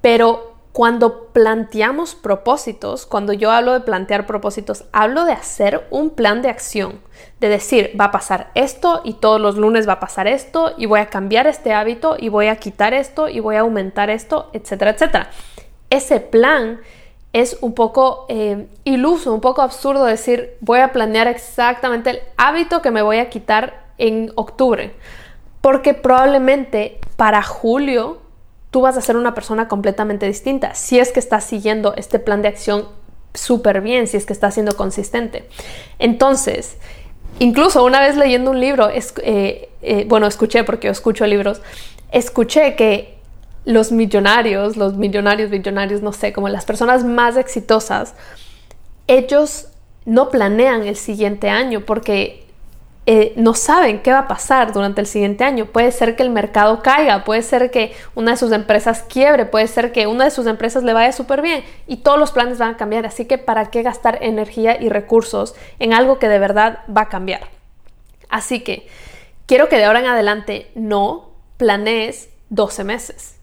Pero 0.00 0.50
cuando 0.72 1.26
planteamos 1.32 2.14
propósitos, 2.14 3.04
cuando 3.04 3.32
yo 3.32 3.50
hablo 3.50 3.72
de 3.72 3.80
plantear 3.80 4.26
propósitos, 4.26 4.84
hablo 4.92 5.24
de 5.24 5.32
hacer 5.32 5.86
un 5.90 6.10
plan 6.10 6.42
de 6.42 6.48
acción, 6.48 7.00
de 7.40 7.48
decir, 7.48 7.96
va 8.00 8.06
a 8.06 8.10
pasar 8.12 8.50
esto 8.54 9.00
y 9.04 9.14
todos 9.14 9.40
los 9.40 9.56
lunes 9.56 9.88
va 9.88 9.94
a 9.94 10.00
pasar 10.00 10.28
esto 10.28 10.72
y 10.76 10.86
voy 10.86 11.00
a 11.00 11.06
cambiar 11.06 11.48
este 11.48 11.72
hábito 11.72 12.16
y 12.18 12.28
voy 12.28 12.46
a 12.46 12.56
quitar 12.56 12.94
esto 12.94 13.28
y 13.28 13.40
voy 13.40 13.56
a 13.56 13.60
aumentar 13.60 14.10
esto, 14.10 14.48
etcétera, 14.52 14.92
etcétera. 14.92 15.30
Ese 15.90 16.20
plan 16.20 16.80
es 17.32 17.58
un 17.60 17.74
poco 17.74 18.26
eh, 18.28 18.68
iluso, 18.84 19.34
un 19.34 19.40
poco 19.40 19.62
absurdo 19.62 20.04
decir, 20.04 20.56
voy 20.60 20.80
a 20.80 20.92
planear 20.92 21.26
exactamente 21.26 22.10
el 22.10 22.20
hábito 22.36 22.80
que 22.80 22.92
me 22.92 23.02
voy 23.02 23.18
a 23.18 23.28
quitar 23.28 23.90
en 23.98 24.32
octubre, 24.36 24.94
porque 25.60 25.94
probablemente 25.94 27.00
para 27.16 27.42
julio 27.42 28.19
tú 28.70 28.80
vas 28.80 28.96
a 28.96 29.00
ser 29.00 29.16
una 29.16 29.34
persona 29.34 29.68
completamente 29.68 30.26
distinta 30.26 30.74
si 30.74 30.98
es 30.98 31.12
que 31.12 31.20
estás 31.20 31.44
siguiendo 31.44 31.94
este 31.96 32.18
plan 32.18 32.42
de 32.42 32.48
acción 32.48 32.88
súper 33.34 33.80
bien, 33.80 34.06
si 34.06 34.16
es 34.16 34.26
que 34.26 34.32
estás 34.32 34.54
siendo 34.54 34.76
consistente. 34.76 35.48
Entonces, 35.98 36.76
incluso 37.38 37.84
una 37.84 38.00
vez 38.00 38.16
leyendo 38.16 38.50
un 38.50 38.60
libro, 38.60 38.90
eh, 38.90 39.68
eh, 39.82 40.04
bueno, 40.08 40.26
escuché 40.26 40.64
porque 40.64 40.88
yo 40.88 40.92
escucho 40.92 41.26
libros, 41.26 41.60
escuché 42.10 42.74
que 42.74 43.18
los 43.64 43.92
millonarios, 43.92 44.76
los 44.76 44.94
millonarios, 44.94 45.50
millonarios, 45.50 46.02
no 46.02 46.12
sé, 46.12 46.32
como 46.32 46.48
las 46.48 46.64
personas 46.64 47.04
más 47.04 47.36
exitosas, 47.36 48.14
ellos 49.06 49.68
no 50.06 50.30
planean 50.30 50.84
el 50.84 50.96
siguiente 50.96 51.50
año 51.50 51.80
porque 51.84 52.46
eh, 53.12 53.32
no 53.34 53.54
saben 53.54 54.02
qué 54.02 54.12
va 54.12 54.20
a 54.20 54.28
pasar 54.28 54.72
durante 54.72 55.00
el 55.00 55.06
siguiente 55.08 55.42
año. 55.42 55.66
Puede 55.66 55.90
ser 55.90 56.14
que 56.14 56.22
el 56.22 56.30
mercado 56.30 56.80
caiga, 56.80 57.24
puede 57.24 57.42
ser 57.42 57.72
que 57.72 57.92
una 58.14 58.30
de 58.30 58.36
sus 58.36 58.52
empresas 58.52 59.02
quiebre, 59.02 59.46
puede 59.46 59.66
ser 59.66 59.90
que 59.90 60.06
una 60.06 60.26
de 60.26 60.30
sus 60.30 60.46
empresas 60.46 60.84
le 60.84 60.92
vaya 60.92 61.10
súper 61.10 61.42
bien 61.42 61.64
y 61.88 61.96
todos 61.96 62.20
los 62.20 62.30
planes 62.30 62.58
van 62.58 62.74
a 62.74 62.76
cambiar. 62.76 63.06
Así 63.06 63.24
que 63.24 63.36
¿para 63.36 63.66
qué 63.72 63.82
gastar 63.82 64.18
energía 64.22 64.80
y 64.80 64.90
recursos 64.90 65.56
en 65.80 65.92
algo 65.92 66.20
que 66.20 66.28
de 66.28 66.38
verdad 66.38 66.84
va 66.96 67.00
a 67.00 67.08
cambiar? 67.08 67.48
Así 68.28 68.60
que 68.60 68.86
quiero 69.46 69.68
que 69.68 69.78
de 69.78 69.86
ahora 69.86 69.98
en 69.98 70.06
adelante 70.06 70.70
no 70.76 71.30
planees 71.56 72.28
12 72.50 72.84
meses. 72.84 73.40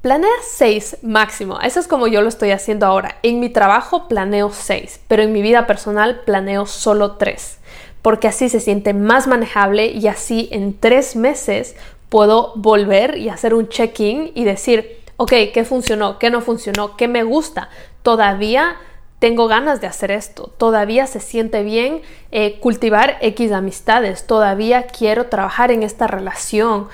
Planea 0.00 0.30
6 0.42 0.98
máximo. 1.02 1.60
Eso 1.60 1.80
es 1.80 1.88
como 1.88 2.06
yo 2.06 2.22
lo 2.22 2.28
estoy 2.28 2.52
haciendo 2.52 2.86
ahora. 2.86 3.16
En 3.24 3.40
mi 3.40 3.48
trabajo 3.48 4.06
planeo 4.06 4.50
6, 4.52 5.00
pero 5.08 5.24
en 5.24 5.32
mi 5.32 5.42
vida 5.42 5.66
personal 5.66 6.20
planeo 6.24 6.66
solo 6.66 7.16
3 7.16 7.58
porque 8.02 8.28
así 8.28 8.48
se 8.48 8.60
siente 8.60 8.94
más 8.94 9.26
manejable 9.26 9.86
y 9.86 10.06
así 10.08 10.48
en 10.52 10.78
tres 10.78 11.16
meses 11.16 11.76
puedo 12.08 12.52
volver 12.56 13.18
y 13.18 13.28
hacer 13.28 13.54
un 13.54 13.68
check-in 13.68 14.32
y 14.34 14.44
decir, 14.44 15.00
ok, 15.16 15.32
¿qué 15.52 15.64
funcionó? 15.64 16.18
¿Qué 16.18 16.30
no 16.30 16.40
funcionó? 16.40 16.96
¿Qué 16.96 17.08
me 17.08 17.22
gusta? 17.22 17.68
Todavía 18.02 18.76
tengo 19.18 19.48
ganas 19.48 19.80
de 19.80 19.88
hacer 19.88 20.10
esto, 20.12 20.52
todavía 20.58 21.06
se 21.06 21.20
siente 21.20 21.64
bien 21.64 22.02
eh, 22.30 22.60
cultivar 22.60 23.18
X 23.20 23.50
amistades, 23.50 24.26
todavía 24.26 24.86
quiero 24.86 25.26
trabajar 25.26 25.72
en 25.72 25.82
esta 25.82 26.06
relación, 26.06 26.88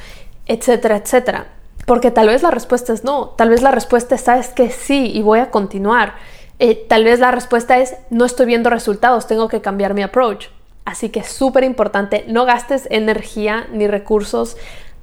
etcétera, 0.46 0.96
etcétera. 0.96 1.48
Porque 1.86 2.10
tal 2.10 2.28
vez 2.28 2.42
la 2.42 2.50
respuesta 2.50 2.94
es 2.94 3.04
no, 3.04 3.28
tal 3.36 3.50
vez 3.50 3.60
la 3.60 3.70
respuesta 3.70 4.14
es, 4.14 4.48
que 4.48 4.70
sí 4.70 5.12
y 5.14 5.20
voy 5.20 5.40
a 5.40 5.50
continuar. 5.50 6.14
Eh, 6.58 6.86
tal 6.88 7.04
vez 7.04 7.20
la 7.20 7.30
respuesta 7.30 7.78
es, 7.78 7.94
no 8.08 8.24
estoy 8.24 8.46
viendo 8.46 8.70
resultados, 8.70 9.26
tengo 9.26 9.48
que 9.48 9.60
cambiar 9.60 9.92
mi 9.92 10.02
approach. 10.02 10.46
Así 10.84 11.08
que 11.08 11.20
es 11.20 11.28
súper 11.28 11.64
importante, 11.64 12.24
no 12.28 12.44
gastes 12.44 12.86
energía 12.90 13.66
ni 13.72 13.86
recursos 13.86 14.56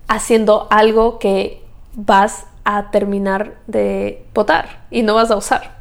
haciendo 0.07 0.67
algo 0.69 1.17
que 1.19 1.63
vas 1.93 2.45
a 2.63 2.91
terminar 2.91 3.55
de 3.67 4.25
botar 4.33 4.85
y 4.91 5.01
no 5.03 5.15
vas 5.15 5.31
a 5.31 5.37
usar. 5.37 5.79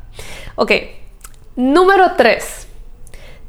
Ok, 0.57 0.73
número 1.57 2.12
3. 2.16 2.66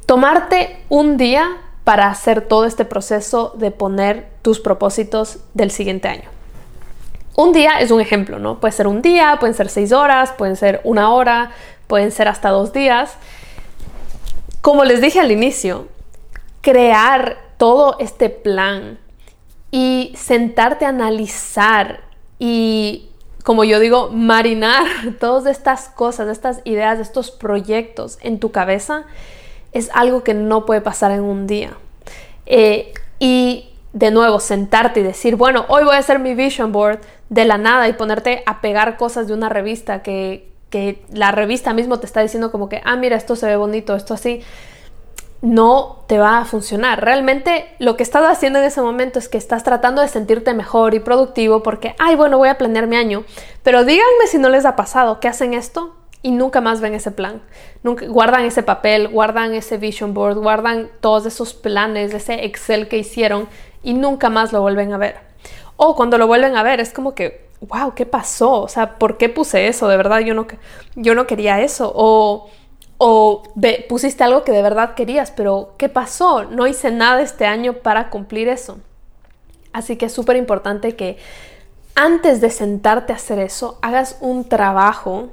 Tomarte 0.05 0.83
un 0.89 1.17
día 1.17 1.57
para 1.83 2.07
hacer 2.07 2.41
todo 2.41 2.65
este 2.65 2.85
proceso 2.85 3.53
de 3.57 3.71
poner 3.71 4.27
tus 4.41 4.59
propósitos 4.59 5.39
del 5.53 5.71
siguiente 5.71 6.07
año. 6.07 6.29
Un 7.35 7.53
día 7.53 7.79
es 7.79 7.91
un 7.91 8.01
ejemplo, 8.01 8.39
¿no? 8.39 8.59
Puede 8.59 8.73
ser 8.73 8.87
un 8.87 9.01
día, 9.01 9.37
pueden 9.39 9.55
ser 9.55 9.69
seis 9.69 9.93
horas, 9.93 10.33
pueden 10.37 10.57
ser 10.57 10.81
una 10.83 11.13
hora, 11.13 11.51
pueden 11.87 12.11
ser 12.11 12.27
hasta 12.27 12.49
dos 12.49 12.73
días. 12.73 13.15
Como 14.61 14.83
les 14.83 15.01
dije 15.01 15.19
al 15.19 15.31
inicio, 15.31 15.87
crear 16.61 17.37
todo 17.57 17.97
este 17.99 18.29
plan 18.29 18.99
y 19.71 20.13
sentarte 20.15 20.85
a 20.85 20.89
analizar 20.89 22.01
y, 22.39 23.09
como 23.43 23.63
yo 23.63 23.79
digo, 23.79 24.09
marinar 24.09 24.85
todas 25.19 25.45
estas 25.45 25.89
cosas, 25.89 26.27
estas 26.27 26.61
ideas, 26.63 26.99
estos 26.99 27.31
proyectos 27.31 28.17
en 28.21 28.39
tu 28.39 28.51
cabeza, 28.51 29.03
es 29.73 29.89
algo 29.93 30.23
que 30.23 30.33
no 30.33 30.65
puede 30.65 30.81
pasar 30.81 31.11
en 31.11 31.21
un 31.21 31.47
día. 31.47 31.71
Eh, 32.45 32.93
y 33.19 33.69
de 33.93 34.11
nuevo, 34.11 34.39
sentarte 34.39 34.99
y 35.01 35.03
decir, 35.03 35.35
bueno, 35.35 35.65
hoy 35.69 35.83
voy 35.83 35.95
a 35.95 35.99
hacer 35.99 36.19
mi 36.19 36.33
vision 36.35 36.71
board 36.71 36.99
de 37.29 37.45
la 37.45 37.57
nada 37.57 37.87
y 37.87 37.93
ponerte 37.93 38.43
a 38.45 38.61
pegar 38.61 38.97
cosas 38.97 39.27
de 39.27 39.33
una 39.33 39.49
revista 39.49 40.01
que 40.01 40.51
que 40.71 41.03
la 41.11 41.31
revista 41.31 41.73
mismo 41.73 41.99
te 41.99 42.07
está 42.07 42.21
diciendo 42.21 42.49
como 42.49 42.69
que, 42.69 42.81
ah, 42.83 42.95
mira, 42.95 43.17
esto 43.17 43.35
se 43.35 43.45
ve 43.45 43.57
bonito, 43.57 43.95
esto 43.95 44.15
así, 44.15 44.41
no 45.41 46.03
te 46.07 46.17
va 46.17 46.39
a 46.39 46.45
funcionar. 46.45 47.03
Realmente 47.03 47.73
lo 47.79 47.97
que 47.97 48.03
estás 48.03 48.23
haciendo 48.29 48.59
en 48.59 48.65
ese 48.65 48.81
momento 48.81 49.19
es 49.19 49.27
que 49.27 49.37
estás 49.37 49.63
tratando 49.63 50.01
de 50.01 50.07
sentirte 50.07 50.53
mejor 50.53 50.93
y 50.93 50.99
productivo 50.99 51.63
porque, 51.63 51.95
ay, 51.97 52.15
bueno, 52.15 52.37
voy 52.37 52.49
a 52.49 52.57
planear 52.57 52.87
mi 52.87 52.95
año. 52.95 53.23
Pero 53.63 53.83
díganme 53.83 54.27
si 54.27 54.37
no 54.37 54.49
les 54.49 54.65
ha 54.65 54.75
pasado 54.75 55.19
que 55.19 55.27
hacen 55.27 55.53
esto 55.53 55.95
y 56.21 56.31
nunca 56.31 56.61
más 56.61 56.81
ven 56.81 56.93
ese 56.93 57.11
plan. 57.11 57.41
Nunca, 57.81 58.05
guardan 58.05 58.45
ese 58.45 58.61
papel, 58.61 59.07
guardan 59.07 59.55
ese 59.55 59.77
vision 59.77 60.13
board, 60.13 60.37
guardan 60.37 60.89
todos 60.99 61.25
esos 61.25 61.53
planes, 61.53 62.13
ese 62.13 62.45
Excel 62.45 62.87
que 62.87 62.97
hicieron 62.97 63.47
y 63.83 63.93
nunca 63.93 64.29
más 64.29 64.53
lo 64.53 64.61
vuelven 64.61 64.93
a 64.93 64.97
ver. 64.97 65.15
O 65.77 65.95
cuando 65.95 66.19
lo 66.19 66.27
vuelven 66.27 66.55
a 66.55 66.61
ver 66.61 66.79
es 66.79 66.93
como 66.93 67.15
que, 67.15 67.47
wow, 67.61 67.95
¿qué 67.95 68.05
pasó? 68.05 68.61
O 68.61 68.67
sea, 68.67 68.99
¿por 68.99 69.17
qué 69.17 69.29
puse 69.29 69.67
eso? 69.67 69.87
De 69.87 69.97
verdad, 69.97 70.19
yo 70.19 70.35
no, 70.35 70.45
yo 70.95 71.15
no 71.15 71.25
quería 71.25 71.61
eso. 71.61 71.91
O, 71.95 72.49
o 73.03 73.41
pusiste 73.89 74.23
algo 74.23 74.43
que 74.43 74.51
de 74.51 74.61
verdad 74.61 74.93
querías, 74.93 75.31
pero 75.31 75.73
¿qué 75.77 75.89
pasó? 75.89 76.43
No 76.43 76.67
hice 76.67 76.91
nada 76.91 77.23
este 77.23 77.47
año 77.47 77.73
para 77.73 78.11
cumplir 78.11 78.47
eso. 78.47 78.77
Así 79.73 79.95
que 79.95 80.05
es 80.05 80.13
súper 80.13 80.35
importante 80.35 80.95
que 80.95 81.17
antes 81.95 82.41
de 82.41 82.51
sentarte 82.51 83.11
a 83.11 83.15
hacer 83.15 83.39
eso, 83.39 83.79
hagas 83.81 84.17
un 84.21 84.47
trabajo 84.47 85.29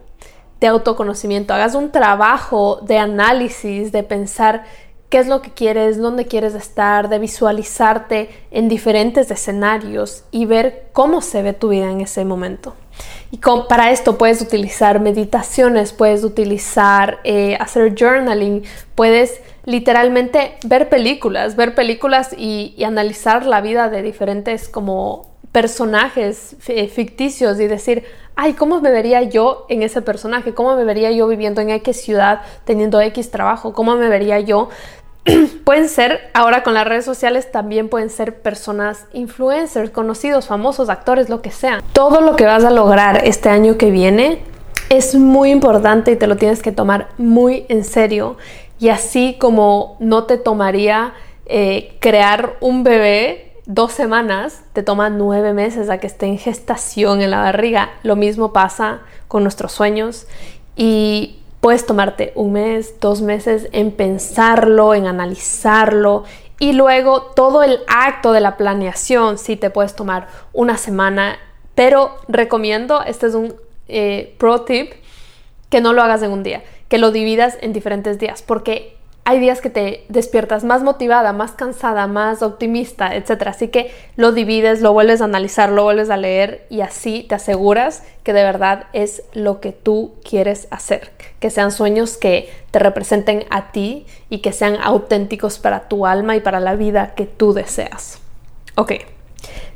de 0.61 0.67
autoconocimiento, 0.69 1.53
hagas 1.53 1.75
un 1.75 1.91
trabajo 1.91 2.81
de 2.81 2.97
análisis, 2.97 3.93
de 3.93 4.03
pensar 4.03 4.65
qué 5.11 5.19
es 5.19 5.27
lo 5.27 5.43
que 5.43 5.51
quieres, 5.51 5.99
dónde 5.99 6.27
quieres 6.27 6.55
estar, 6.55 7.11
de 7.11 7.19
visualizarte 7.19 8.31
en 8.51 8.71
diferentes 8.71 9.31
escenarios 9.31 10.25
y 10.31 10.47
ver 10.47 10.89
cómo 10.95 11.21
se 11.21 11.43
ve 11.43 11.53
tu 11.53 11.69
vida 11.69 11.91
en 11.91 12.01
ese 12.01 12.25
momento. 12.25 12.75
Y 13.31 13.39
para 13.69 13.91
esto 13.91 14.17
puedes 14.17 14.41
utilizar 14.41 15.01
meditaciones, 15.01 15.93
puedes 15.93 16.25
utilizar 16.25 17.19
eh, 17.25 17.57
hacer 17.61 17.95
journaling, 17.99 18.65
puedes 18.95 19.41
literalmente 19.65 20.57
ver 20.65 20.89
películas, 20.89 21.55
ver 21.55 21.75
películas 21.75 22.35
y, 22.37 22.83
analizar 22.85 23.45
la 23.45 23.61
vida 23.61 23.91
de 23.91 24.03
diferentes 24.03 24.69
como 24.69 25.27
personajes 25.53 26.57
ficticios 26.91 27.61
y 27.61 27.67
decir, 27.67 28.05
ay, 28.35 28.55
¿cómo 28.55 28.81
me 28.81 28.91
vería 28.91 29.23
yo 29.25 29.67
en 29.69 29.83
ese 29.83 30.01
personaje? 30.01 30.55
¿Cómo 30.55 30.75
me 30.77 30.85
vería 30.85 31.11
yo 31.11 31.27
viviendo 31.27 31.61
en 31.61 31.71
X 31.71 32.01
ciudad, 32.01 32.41
teniendo 32.65 33.01
X 33.01 33.31
trabajo? 33.31 33.73
¿Cómo 33.75 33.97
me 33.97 34.09
vería 34.09 34.41
yo? 34.41 34.71
pueden 35.65 35.89
ser, 35.89 36.31
ahora 36.35 36.63
con 36.63 36.75
las 36.75 36.87
redes 36.87 37.05
sociales, 37.05 37.51
también 37.51 37.89
pueden 37.89 38.11
ser 38.11 38.41
personas 38.41 39.07
influencers, 39.13 39.91
conocidos, 39.91 40.47
famosos, 40.47 40.89
actores, 40.89 41.29
lo 41.29 41.43
que 41.43 41.51
sea. 41.51 41.83
Todo 41.93 42.21
lo 42.21 42.37
que 42.37 42.45
vas 42.45 42.65
a 42.65 42.71
lograr 42.71 43.23
este 43.25 43.49
año 43.49 43.77
que 43.77 43.91
viene 43.91 44.43
es 44.91 45.15
muy 45.15 45.51
importante 45.51 46.13
y 46.13 46.17
te 46.17 46.27
lo 46.27 46.37
tienes 46.37 46.63
que 46.63 46.73
tomar 46.73 47.09
muy 47.19 47.67
en 47.69 47.85
serio. 47.85 48.37
Y 48.79 48.91
así 48.91 49.37
como 49.39 49.97
no 50.01 50.25
te 50.25 50.39
tomaría 50.39 51.13
eh, 51.47 51.97
crear 52.01 52.57
un 52.61 52.85
bebé 52.85 53.49
dos 53.69 53.93
semanas 53.93 54.63
te 54.73 54.83
toma 54.83 55.11
nueve 55.11 55.53
meses 55.53 55.91
a 55.91 55.99
que 55.99 56.07
esté 56.07 56.25
en 56.25 56.39
gestación 56.39 57.21
en 57.21 57.31
la 57.31 57.41
barriga. 57.41 57.91
Lo 58.03 58.17
mismo 58.17 58.53
pasa 58.53 59.01
con 59.29 59.43
nuestros 59.43 59.73
sueños 59.73 60.27
y 60.75 61.38
puedes 61.61 61.87
tomarte 61.87 62.33
un 62.35 62.53
mes, 62.53 63.01
dos 63.01 63.23
meses 63.23 63.69
en 63.73 63.91
pensarlo, 63.93 64.95
en 64.95 65.07
analizarlo 65.07 66.25
y 66.59 66.73
luego 66.73 67.23
todo 67.23 67.63
el 67.63 67.81
acto 67.87 68.33
de 68.33 68.41
la 68.41 68.57
planeación 68.57 69.39
sí 69.39 69.57
te 69.57 69.71
puedes 69.71 69.95
tomar 69.95 70.29
una 70.53 70.77
semana, 70.77 71.39
pero 71.75 72.17
recomiendo, 72.27 73.03
este 73.03 73.27
es 73.27 73.35
un 73.35 73.55
eh, 73.87 74.35
pro 74.39 74.63
tip, 74.63 74.93
que 75.71 75.81
no 75.81 75.93
lo 75.93 76.03
hagas 76.03 76.23
en 76.23 76.33
un 76.33 76.43
día, 76.43 76.63
que 76.89 76.99
lo 76.99 77.13
dividas 77.13 77.59
en 77.61 77.73
diferentes 77.73 78.19
días, 78.19 78.43
porque 78.43 78.98
hay 79.29 79.41
días 79.41 79.61
que 79.61 79.69
te 79.69 80.07
despiertas 80.09 80.65
más 80.65 80.83
motivada, 80.83 81.35
más 81.35 81.53
cansada, 81.53 82.07
más 82.07 82.43
optimista, 82.43 83.15
etc. 83.15 83.49
Así 83.49 83.69
que 83.69 83.93
lo 84.17 84.33
divides, 84.33 84.81
lo 84.81 84.95
vuelves 84.95 85.21
a 85.21 85.27
analizar, 85.27 85.69
lo 85.69 85.83
vuelves 85.83 86.09
a 86.09 86.17
leer 86.17 86.65
y 86.71 86.81
así 86.81 87.27
te 87.29 87.35
aseguras 87.35 88.05
que 88.23 88.33
de 88.33 88.43
verdad 88.43 88.87
es 88.95 89.23
lo 89.35 89.61
que 89.61 89.73
tú 89.73 90.15
quieres 90.27 90.67
hacer. 90.71 91.13
Que 91.41 91.51
sean 91.51 91.73
sueños 91.73 92.17
que 92.17 92.51
te 92.71 92.79
representen 92.79 93.45
a 93.51 93.71
ti 93.71 94.07
y 94.31 94.39
que 94.39 94.53
sean 94.53 94.79
auténticos 94.83 95.59
para 95.59 95.89
tu 95.89 96.07
alma 96.07 96.35
y 96.35 96.41
para 96.41 96.59
la 96.59 96.75
vida 96.75 97.13
que 97.15 97.27
tú 97.27 97.53
deseas. 97.53 98.21
Ok. 98.77 98.93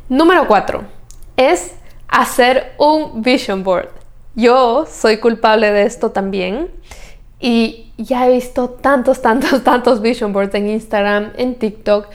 Número 0.09 0.48
cuatro 0.48 0.85
es 1.37 1.74
hacer 2.09 2.72
un 2.79 3.20
vision 3.20 3.62
board. 3.62 3.90
Yo 4.35 4.87
soy 4.87 5.18
culpable 5.18 5.72
de 5.72 5.83
esto 5.83 6.11
también. 6.11 6.70
Y 7.42 7.92
ya 7.98 8.26
he 8.26 8.33
visto 8.33 8.70
tantos, 8.70 9.20
tantos, 9.20 9.64
tantos 9.64 10.00
vision 10.00 10.33
boards 10.33 10.55
en 10.55 10.68
Instagram, 10.68 11.33
en 11.37 11.57
TikTok, 11.57 12.07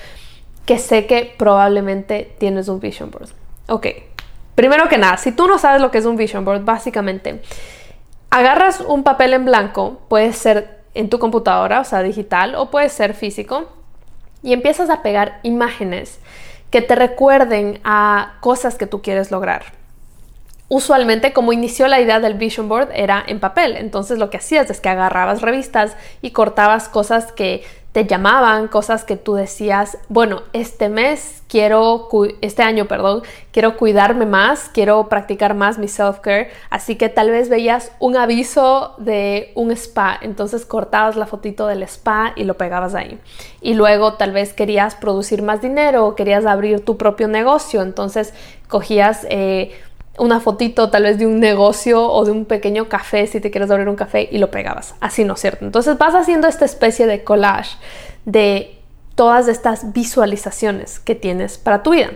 que 0.65 0.79
sé 0.79 1.05
que 1.05 1.35
probablemente 1.37 2.33
tienes 2.39 2.69
un 2.69 2.79
vision 2.79 3.11
board. 3.11 3.29
Ok, 3.67 3.87
primero 4.55 4.87
que 4.87 4.97
nada, 4.97 5.17
si 5.17 5.33
tú 5.33 5.47
no 5.47 5.59
sabes 5.59 5.81
lo 5.81 5.91
que 5.91 5.97
es 5.97 6.05
un 6.05 6.15
vision 6.15 6.45
board, 6.45 6.63
básicamente 6.63 7.41
agarras 8.29 8.79
un 8.79 9.03
papel 9.03 9.33
en 9.33 9.45
blanco, 9.45 9.99
puede 10.07 10.31
ser 10.31 10.79
en 10.93 11.09
tu 11.09 11.19
computadora, 11.19 11.81
o 11.81 11.83
sea, 11.83 12.01
digital, 12.03 12.55
o 12.55 12.71
puede 12.71 12.87
ser 12.87 13.13
físico, 13.13 13.65
y 14.41 14.53
empiezas 14.53 14.89
a 14.89 15.01
pegar 15.01 15.39
imágenes 15.43 16.19
que 16.71 16.81
te 16.81 16.95
recuerden 16.95 17.79
a 17.83 18.35
cosas 18.39 18.75
que 18.75 18.87
tú 18.87 19.01
quieres 19.01 19.29
lograr 19.29 19.76
usualmente 20.69 21.33
como 21.33 21.53
inició 21.53 21.87
la 21.87 22.01
idea 22.01 22.19
del 22.19 22.33
vision 22.33 22.67
board 22.67 22.89
era 22.93 23.23
en 23.25 23.39
papel, 23.39 23.77
entonces 23.77 24.19
lo 24.19 24.29
que 24.29 24.37
hacías 24.37 24.69
es 24.69 24.81
que 24.81 24.89
agarrabas 24.89 25.41
revistas 25.41 25.95
y 26.21 26.31
cortabas 26.31 26.89
cosas 26.89 27.31
que 27.31 27.63
te 27.93 28.05
llamaban, 28.05 28.67
cosas 28.67 29.03
que 29.03 29.17
tú 29.17 29.33
decías, 29.33 29.97
bueno, 30.07 30.43
este 30.53 30.87
mes 30.87 31.41
quiero, 31.47 32.07
este 32.41 32.61
año, 32.61 32.85
perdón, 32.85 33.23
quiero 33.51 33.75
cuidarme 33.75 34.27
más, 34.27 34.69
quiero 34.71 35.09
practicar 35.09 35.55
más 35.55 35.79
mi 35.79 35.87
self-care, 35.87 36.49
así 36.69 36.95
que 36.95 37.09
tal 37.09 37.31
vez 37.31 37.49
veías 37.49 37.91
un 37.97 38.15
aviso 38.15 38.93
de 38.99 39.51
un 39.55 39.71
spa, 39.71 40.15
entonces 40.21 40.63
cortabas 40.63 41.15
la 41.15 41.25
fotito 41.25 41.65
del 41.65 41.81
spa 41.81 42.33
y 42.35 42.43
lo 42.43 42.55
pegabas 42.55 42.93
ahí. 42.93 43.19
Y 43.61 43.73
luego 43.73 44.13
tal 44.13 44.31
vez 44.31 44.53
querías 44.53 44.93
producir 44.93 45.41
más 45.41 45.61
dinero 45.61 46.13
querías 46.13 46.45
abrir 46.45 46.85
tu 46.85 46.97
propio 46.97 47.27
negocio, 47.27 47.81
entonces 47.81 48.31
cogías... 48.67 49.25
Eh, 49.31 49.71
una 50.17 50.39
fotito 50.39 50.89
tal 50.89 51.03
vez 51.03 51.17
de 51.17 51.25
un 51.25 51.39
negocio 51.39 52.03
o 52.11 52.25
de 52.25 52.31
un 52.31 52.45
pequeño 52.45 52.89
café 52.89 53.27
si 53.27 53.39
te 53.39 53.51
quieres 53.51 53.69
abrir 53.69 53.87
un 53.87 53.95
café 53.95 54.27
y 54.31 54.39
lo 54.39 54.51
pegabas. 54.51 54.95
Así 54.99 55.23
no 55.23 55.35
es 55.35 55.39
cierto. 55.39 55.65
Entonces 55.65 55.97
vas 55.97 56.15
haciendo 56.15 56.47
esta 56.47 56.65
especie 56.65 57.05
de 57.05 57.23
collage 57.23 57.77
de 58.25 58.79
todas 59.15 59.47
estas 59.47 59.93
visualizaciones 59.93 60.99
que 60.99 61.15
tienes 61.15 61.57
para 61.57 61.83
tu 61.83 61.91
vida. 61.91 62.11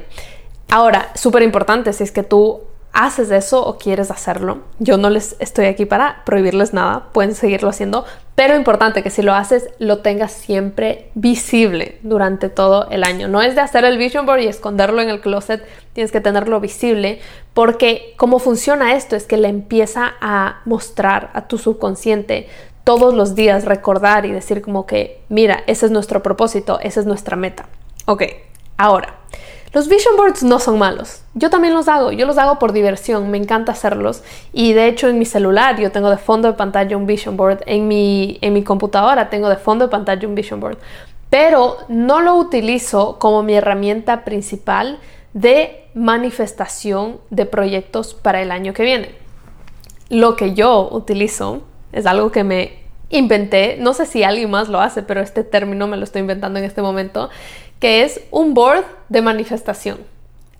Ahora, 0.69 1.09
súper 1.15 1.43
importante 1.43 1.93
si 1.93 2.03
es 2.03 2.11
que 2.11 2.23
tú 2.23 2.61
haces 2.93 3.31
eso 3.31 3.65
o 3.65 3.77
quieres 3.77 4.11
hacerlo, 4.11 4.59
yo 4.79 4.97
no 4.97 5.09
les 5.09 5.35
estoy 5.39 5.65
aquí 5.65 5.85
para 5.85 6.23
prohibirles 6.25 6.73
nada, 6.73 7.07
pueden 7.13 7.35
seguirlo 7.35 7.69
haciendo, 7.69 8.05
pero 8.35 8.55
importante 8.55 9.03
que 9.03 9.09
si 9.09 9.21
lo 9.21 9.33
haces 9.33 9.69
lo 9.79 9.99
tengas 9.99 10.31
siempre 10.31 11.09
visible 11.15 11.99
durante 12.03 12.49
todo 12.49 12.89
el 12.89 13.03
año. 13.03 13.27
No 13.27 13.41
es 13.41 13.55
de 13.55 13.61
hacer 13.61 13.85
el 13.85 13.97
vision 13.97 14.25
board 14.25 14.41
y 14.41 14.47
esconderlo 14.47 15.01
en 15.01 15.09
el 15.09 15.21
closet, 15.21 15.65
tienes 15.93 16.11
que 16.11 16.21
tenerlo 16.21 16.59
visible 16.59 17.19
porque 17.53 18.13
cómo 18.17 18.39
funciona 18.39 18.95
esto 18.95 19.15
es 19.15 19.25
que 19.25 19.37
le 19.37 19.47
empieza 19.47 20.13
a 20.19 20.61
mostrar 20.65 21.29
a 21.33 21.47
tu 21.47 21.57
subconsciente 21.57 22.49
todos 22.83 23.13
los 23.13 23.35
días, 23.35 23.65
recordar 23.65 24.25
y 24.25 24.31
decir 24.31 24.61
como 24.61 24.85
que, 24.85 25.21
mira, 25.29 25.63
ese 25.67 25.85
es 25.85 25.91
nuestro 25.91 26.23
propósito, 26.23 26.79
esa 26.81 26.99
es 26.99 27.05
nuestra 27.05 27.35
meta. 27.35 27.67
Ok, 28.05 28.23
ahora. 28.77 29.20
Los 29.73 29.87
vision 29.87 30.17
boards 30.17 30.43
no 30.43 30.59
son 30.59 30.77
malos. 30.77 31.21
Yo 31.33 31.49
también 31.49 31.73
los 31.73 31.87
hago. 31.87 32.11
Yo 32.11 32.25
los 32.25 32.37
hago 32.37 32.59
por 32.59 32.73
diversión. 32.73 33.31
Me 33.31 33.37
encanta 33.37 33.71
hacerlos. 33.71 34.21
Y 34.51 34.73
de 34.73 34.87
hecho 34.87 35.07
en 35.07 35.17
mi 35.17 35.25
celular 35.25 35.79
yo 35.79 35.91
tengo 35.91 36.09
de 36.09 36.17
fondo 36.17 36.49
de 36.49 36.55
pantalla 36.55 36.97
un 36.97 37.05
vision 37.05 37.37
board. 37.37 37.63
En 37.65 37.87
mi, 37.87 38.37
en 38.41 38.53
mi 38.53 38.63
computadora 38.63 39.29
tengo 39.29 39.47
de 39.47 39.55
fondo 39.55 39.85
de 39.85 39.91
pantalla 39.91 40.27
un 40.27 40.35
vision 40.35 40.59
board. 40.59 40.77
Pero 41.29 41.77
no 41.87 42.19
lo 42.19 42.35
utilizo 42.35 43.17
como 43.17 43.43
mi 43.43 43.53
herramienta 43.53 44.25
principal 44.25 44.99
de 45.33 45.85
manifestación 45.93 47.19
de 47.29 47.45
proyectos 47.45 48.13
para 48.13 48.41
el 48.41 48.51
año 48.51 48.73
que 48.73 48.83
viene. 48.83 49.15
Lo 50.09 50.35
que 50.35 50.53
yo 50.53 50.89
utilizo 50.91 51.61
es 51.93 52.05
algo 52.05 52.31
que 52.31 52.43
me 52.43 52.81
inventé, 53.11 53.77
no 53.79 53.93
sé 53.93 54.05
si 54.05 54.23
alguien 54.23 54.49
más 54.49 54.69
lo 54.69 54.79
hace, 54.79 55.03
pero 55.03 55.21
este 55.21 55.43
término 55.43 55.87
me 55.87 55.97
lo 55.97 56.03
estoy 56.03 56.21
inventando 56.21 56.59
en 56.59 56.65
este 56.65 56.81
momento, 56.81 57.29
que 57.81 58.03
es 58.03 58.21
un 58.31 58.53
board 58.53 58.85
de 59.09 59.21
manifestación. 59.21 59.97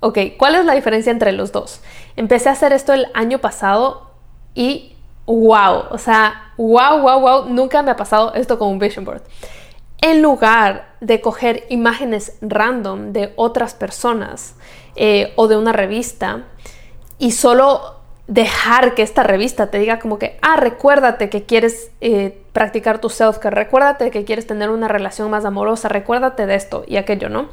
Ok, 0.01 0.17
¿cuál 0.37 0.55
es 0.55 0.65
la 0.65 0.73
diferencia 0.73 1.11
entre 1.11 1.31
los 1.31 1.51
dos? 1.51 1.81
Empecé 2.15 2.49
a 2.49 2.53
hacer 2.53 2.73
esto 2.73 2.91
el 2.91 3.05
año 3.13 3.37
pasado 3.37 4.09
y 4.55 4.95
wow, 5.27 5.83
o 5.91 5.97
sea, 5.99 6.53
wow, 6.57 6.99
wow, 6.99 7.19
wow, 7.21 7.45
nunca 7.47 7.83
me 7.83 7.91
ha 7.91 7.95
pasado 7.95 8.33
esto 8.33 8.57
con 8.57 8.69
un 8.69 8.79
vision 8.79 9.05
board. 9.05 9.21
En 10.01 10.23
lugar 10.23 10.95
de 10.99 11.21
coger 11.21 11.67
imágenes 11.69 12.37
random 12.41 13.13
de 13.13 13.33
otras 13.35 13.75
personas 13.75 14.55
eh, 14.95 15.31
o 15.35 15.47
de 15.47 15.57
una 15.57 15.73
revista 15.73 16.45
y 17.19 17.33
solo 17.33 18.00
dejar 18.31 18.95
que 18.95 19.01
esta 19.01 19.23
revista 19.23 19.67
te 19.67 19.77
diga 19.77 19.99
como 19.99 20.17
que, 20.17 20.39
ah, 20.41 20.55
recuérdate 20.55 21.29
que 21.29 21.43
quieres 21.43 21.91
eh, 21.99 22.41
practicar 22.53 23.01
tu 23.01 23.09
self-care, 23.09 23.53
recuérdate 23.53 24.09
que 24.09 24.23
quieres 24.23 24.47
tener 24.47 24.69
una 24.69 24.87
relación 24.87 25.29
más 25.29 25.43
amorosa, 25.43 25.89
recuérdate 25.89 26.45
de 26.45 26.55
esto 26.55 26.85
y 26.87 26.95
aquello, 26.95 27.27
¿no? 27.27 27.49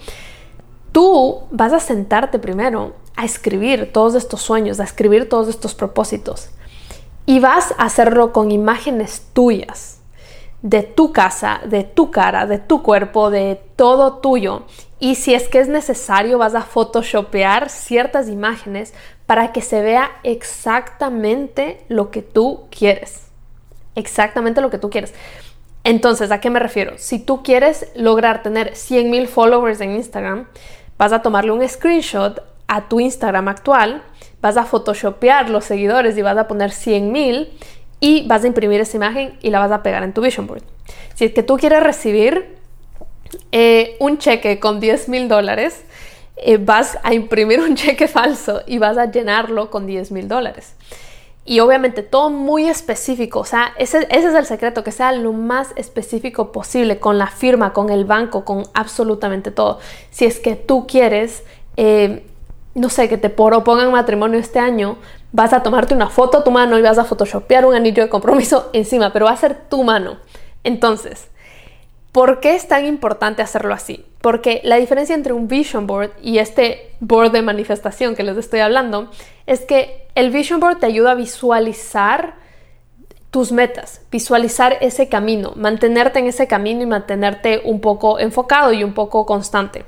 Tú 0.93 1.41
vas 1.51 1.73
a 1.73 1.81
sentarte 1.81 2.39
primero 2.39 2.95
a 3.17 3.25
escribir 3.25 3.93
todos 3.93 4.15
estos 4.15 4.41
sueños, 4.41 4.79
a 4.79 4.85
escribir 4.85 5.29
todos 5.29 5.49
estos 5.49 5.75
propósitos 5.75 6.51
y 7.27 7.41
vas 7.41 7.75
a 7.77 7.87
hacerlo 7.87 8.33
con 8.33 8.53
imágenes 8.53 9.27
tuyas 9.33 10.01
de 10.63 10.85
tu 10.85 11.13
casa, 11.13 11.61
de 11.67 11.83
tu 11.83 12.13
cara, 12.13 12.47
de 12.47 12.61
tu 12.61 12.85
cuerpo, 12.85 13.31
de 13.31 13.61
todo 13.75 14.19
tuyo. 14.19 14.63
Y 15.01 15.15
si 15.15 15.35
es 15.35 15.49
que 15.49 15.61
es 15.61 15.69
necesario, 15.69 16.39
vas 16.39 16.55
a 16.55 16.63
photoshopear 16.63 17.71
ciertas 17.71 18.29
imágenes 18.29 18.95
para 19.27 19.53
que 19.53 19.63
se 19.63 19.81
vea 19.81 20.11
exactamente 20.25 21.85
lo 21.89 22.11
que 22.11 22.23
tú 22.23 22.67
quieres. 22.71 23.27
Exactamente 23.95 24.61
lo 24.61 24.71
que 24.71 24.79
tú 24.79 24.91
quieres. 24.91 25.15
Entonces, 25.85 26.31
¿a 26.31 26.41
qué 26.41 26.51
me 26.51 26.59
refiero? 26.59 26.95
Si 26.99 27.19
tú 27.19 27.43
quieres 27.43 27.91
lograr 27.95 28.43
tener 28.43 28.75
100 28.75 29.11
mil 29.11 29.29
followers 29.29 29.81
en 29.81 29.93
Instagram, 29.93 30.49
vas 30.99 31.13
a 31.13 31.23
tomarle 31.23 31.53
un 31.53 31.67
screenshot 31.67 32.43
a 32.67 32.89
tu 32.89 33.01
Instagram 33.01 33.49
actual, 33.49 34.03
vas 34.43 34.57
a 34.57 34.65
photoshopear 34.65 35.49
los 35.49 35.65
seguidores 35.65 36.19
y 36.19 36.23
vas 36.23 36.37
a 36.37 36.49
poner 36.49 36.73
100 36.73 37.13
mil 37.13 37.59
y 38.01 38.27
vas 38.27 38.45
a 38.45 38.47
imprimir 38.47 38.81
esa 38.81 38.97
imagen 38.97 39.39
y 39.41 39.51
la 39.51 39.61
vas 39.61 39.71
a 39.73 39.83
pegar 39.83 40.03
en 40.03 40.13
tu 40.13 40.21
vision 40.21 40.47
board. 40.47 40.63
Si 41.15 41.25
es 41.25 41.33
que 41.33 41.43
tú 41.43 41.57
quieres 41.57 41.83
recibir 41.83 42.58
eh, 43.53 43.97
un 44.01 44.19
cheque 44.19 44.59
con 44.59 44.81
10 44.81 45.09
mil 45.09 45.29
dólares, 45.29 45.85
eh, 46.37 46.57
vas 46.59 46.99
a 47.03 47.15
imprimir 47.15 47.61
un 47.61 47.75
cheque 47.77 48.09
falso 48.09 48.63
y 48.67 48.79
vas 48.79 48.97
a 48.99 49.11
llenarlo 49.11 49.71
con 49.71 49.87
10 49.87 50.13
mil 50.13 50.29
dólares. 50.29 50.75
Y 51.45 51.61
obviamente 51.61 52.03
todo 52.03 52.29
muy 52.29 52.69
específico, 52.69 53.41
o 53.41 53.45
sea, 53.45 53.73
ese, 53.79 54.07
es 54.11 54.25
el 54.25 54.45
secreto, 54.45 54.85
que 54.85 54.93
sea 54.93 55.13
lo 55.13 55.33
más 55.33 55.69
específico 55.77 56.53
posible 56.53 56.99
con 56.99 57.17
la 57.17 57.29
firma, 57.29 57.73
con 57.73 57.89
el 57.89 58.05
banco, 58.05 58.45
con 58.45 58.65
absolutamente 58.75 59.51
todo. 59.51 59.79
Si 60.11 60.27
es 60.27 60.41
que 60.41 60.57
tú 60.57 60.87
quieres, 60.87 61.45
eh, 61.79 62.27
no 62.75 62.91
sé, 62.91 63.09
que 63.09 63.17
te 63.17 63.31
propongan 63.31 63.91
matrimonio 63.91 64.39
este 64.39 64.59
año, 64.59 64.99
vas 65.33 65.55
a 65.55 65.63
tomarte 65.63 65.95
una 65.95 66.11
foto 66.11 66.39
a 66.39 66.45
tu 66.45 66.51
mano 66.51 66.79
y 66.79 66.83
vas 66.83 66.99
a 66.99 67.05
photoshopear 67.05 67.65
un 67.65 67.75
anillo 67.75 68.03
de 68.03 68.11
compromiso 68.11 68.69
encima, 68.75 69.11
pero 69.11 69.25
va 69.25 69.33
a 69.33 69.37
ser 69.39 69.69
tu 69.71 69.83
mano. 69.85 70.19
Entonces, 70.65 71.29
¿Por 72.13 72.41
qué 72.41 72.55
es 72.55 72.67
tan 72.67 72.87
importante 72.87 73.43
hacerlo 73.43 73.75
así? 73.75 74.05
Porque 74.21 74.61
la 74.65 74.77
diferencia 74.77 75.15
entre 75.15 75.33
un 75.33 75.47
vision 75.47 75.87
board 75.87 76.11
y 76.23 76.39
este 76.39 76.91
board 77.01 77.33
de 77.33 77.43
manifestación 77.43 78.17
que 78.17 78.23
les 78.23 78.37
estoy 78.37 78.61
hablando 78.61 79.11
es 79.47 79.61
que 79.61 80.07
el 80.15 80.31
vision 80.31 80.59
board 80.59 80.79
te 80.79 80.87
ayuda 80.87 81.13
a 81.13 81.15
visualizar 81.15 82.35
tus 83.31 83.53
metas, 83.53 84.01
visualizar 84.11 84.79
ese 84.81 85.09
camino, 85.09 85.53
mantenerte 85.55 86.19
en 86.19 86.27
ese 86.27 86.47
camino 86.47 86.83
y 86.83 86.87
mantenerte 86.87 87.61
un 87.65 87.81
poco 87.81 88.19
enfocado 88.19 88.73
y 88.73 88.83
un 88.85 88.95
poco 88.95 89.27
constante. 89.27 89.85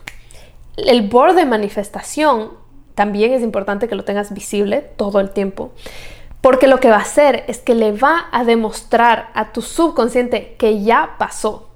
El 0.76 1.08
board 1.08 1.36
de 1.36 1.46
manifestación 1.46 2.52
también 2.94 3.32
es 3.32 3.42
importante 3.42 3.88
que 3.88 3.94
lo 3.94 4.04
tengas 4.04 4.34
visible 4.34 4.82
todo 4.82 5.20
el 5.20 5.30
tiempo, 5.30 5.72
porque 6.42 6.66
lo 6.66 6.80
que 6.80 6.90
va 6.90 6.96
a 6.96 7.00
hacer 7.00 7.44
es 7.48 7.58
que 7.58 7.74
le 7.74 7.92
va 7.92 8.26
a 8.30 8.44
demostrar 8.44 9.30
a 9.32 9.52
tu 9.52 9.62
subconsciente 9.62 10.54
que 10.58 10.82
ya 10.82 11.16
pasó, 11.18 11.69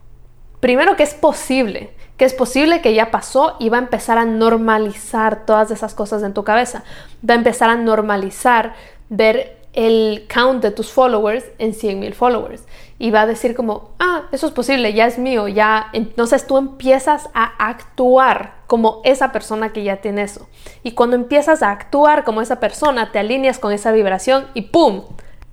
Primero 0.64 0.96
que 0.96 1.02
es 1.02 1.12
posible, 1.12 1.90
que 2.16 2.24
es 2.24 2.32
posible 2.32 2.80
que 2.80 2.94
ya 2.94 3.10
pasó 3.10 3.56
y 3.60 3.68
va 3.68 3.76
a 3.76 3.82
empezar 3.82 4.16
a 4.16 4.24
normalizar 4.24 5.44
todas 5.44 5.70
esas 5.70 5.94
cosas 5.94 6.22
en 6.22 6.32
tu 6.32 6.42
cabeza. 6.42 6.84
Va 7.20 7.34
a 7.34 7.36
empezar 7.36 7.68
a 7.68 7.76
normalizar 7.76 8.72
ver 9.10 9.58
el 9.74 10.26
count 10.32 10.62
de 10.62 10.70
tus 10.70 10.90
followers 10.90 11.44
en 11.58 11.74
100 11.74 12.00
mil 12.00 12.14
followers 12.14 12.62
y 12.98 13.10
va 13.10 13.20
a 13.20 13.26
decir 13.26 13.54
como, 13.54 13.90
ah, 13.98 14.22
eso 14.32 14.46
es 14.46 14.54
posible, 14.54 14.94
ya 14.94 15.04
es 15.04 15.18
mío, 15.18 15.48
ya. 15.48 15.90
Entonces 15.92 16.46
tú 16.46 16.56
empiezas 16.56 17.28
a 17.34 17.44
actuar 17.58 18.54
como 18.66 19.02
esa 19.04 19.32
persona 19.32 19.70
que 19.70 19.84
ya 19.84 19.98
tiene 19.98 20.22
eso. 20.22 20.48
Y 20.82 20.92
cuando 20.92 21.14
empiezas 21.14 21.62
a 21.62 21.72
actuar 21.72 22.24
como 22.24 22.40
esa 22.40 22.58
persona, 22.58 23.12
te 23.12 23.18
alineas 23.18 23.58
con 23.58 23.70
esa 23.70 23.92
vibración 23.92 24.46
y 24.54 24.62
¡pum! 24.62 25.02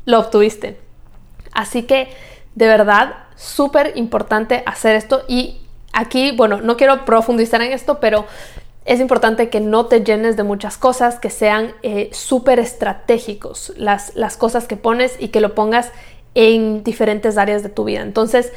Lo 0.06 0.19
obtuviste. 0.19 0.80
Así 1.52 1.84
que, 1.84 2.08
de 2.56 2.67
verdad, 2.67 3.26
súper 3.42 3.94
importante 3.96 4.64
hacer 4.66 4.96
esto 4.96 5.24
y 5.28 5.62
aquí, 5.94 6.32
bueno, 6.32 6.62
no 6.62 6.78
quiero 6.78 7.06
profundizar 7.06 7.62
en 7.62 7.72
esto, 7.72 8.00
pero 8.00 8.26
es 8.86 9.00
importante 9.00 9.50
que 9.50 9.60
no 9.60 9.88
te 9.88 10.04
llenes 10.04 10.38
de 10.38 10.44
muchas 10.44 10.78
cosas, 10.78 11.20
que 11.20 11.30
sean 11.30 11.74
eh, 11.82 12.10
súper 12.14 12.60
estratégicos 12.60 13.74
las, 13.78 14.16
las 14.16 14.38
cosas 14.38 14.68
que 14.68 14.78
pones 14.78 15.16
y 15.20 15.30
que 15.30 15.42
lo 15.42 15.56
pongas 15.56 15.92
en 16.36 16.84
diferentes 16.84 17.38
áreas 17.38 17.64
de 17.64 17.70
tu 17.70 17.84
vida. 17.84 18.02
Entonces, 18.02 18.52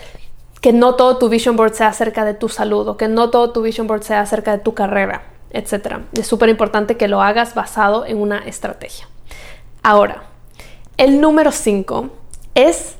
que 0.61 0.73
no 0.73 0.94
todo 0.94 1.18
tu 1.18 1.29
vision 1.29 1.57
board 1.57 1.75
sea 1.75 1.88
acerca 1.88 2.25
de 2.25 2.35
tu 2.35 2.49
salud 2.49 2.88
o 2.88 2.97
que 2.97 3.09
no 3.09 3.31
todo 3.31 3.53
tu 3.53 3.62
vision 3.62 3.87
board 3.87 4.03
sea 4.03 4.20
acerca 4.20 4.53
de 4.53 4.59
tu 4.59 4.75
carrera, 4.75 5.25
etc. 5.51 5.99
Es 6.12 6.27
súper 6.27 6.49
importante 6.49 6.97
que 6.97 7.09
lo 7.09 7.20
hagas 7.20 7.55
basado 7.55 8.07
en 8.07 8.18
una 8.18 8.38
estrategia. 8.38 9.09
Ahora, 9.83 10.25
el 10.97 11.20
número 11.20 11.53
5 11.53 12.09
es 12.55 12.97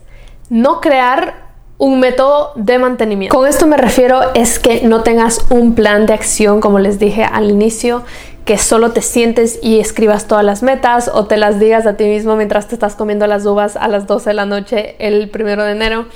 no 0.51 0.81
crear 0.81 1.44
un 1.85 2.01
método 2.01 2.53
de 2.57 2.79
mantenimiento. 2.79 3.37
Con 3.37 3.47
esto 3.47 3.67
me 3.67 3.77
refiero 3.77 4.33
es 4.33 4.59
que 4.59 4.81
no 4.83 5.03
tengas 5.03 5.45
un 5.51 5.75
plan 5.75 6.07
de 6.07 6.15
acción, 6.15 6.63
como 6.63 6.79
les 6.79 6.99
dije 6.99 7.25
al 7.25 7.51
inicio, 7.51 8.05
que 8.47 8.57
solo 8.57 8.93
te 8.93 9.03
sientes 9.03 9.59
y 9.63 9.81
escribas 9.81 10.27
todas 10.27 10.45
las 10.45 10.63
metas 10.63 11.11
o 11.13 11.27
te 11.27 11.37
las 11.37 11.61
digas 11.61 11.87
a 11.87 11.99
ti 11.99 12.05
mismo 12.05 12.37
mientras 12.37 12.69
te 12.69 12.75
estás 12.75 12.97
comiendo 12.97 13.27
las 13.27 13.45
uvas 13.45 13.77
a 13.77 13.89
las 13.89 14.07
12 14.07 14.31
de 14.31 14.35
la 14.35 14.47
noche 14.47 14.97
el 14.99 15.29
primero 15.29 15.63
de 15.63 15.73
enero 15.73 16.07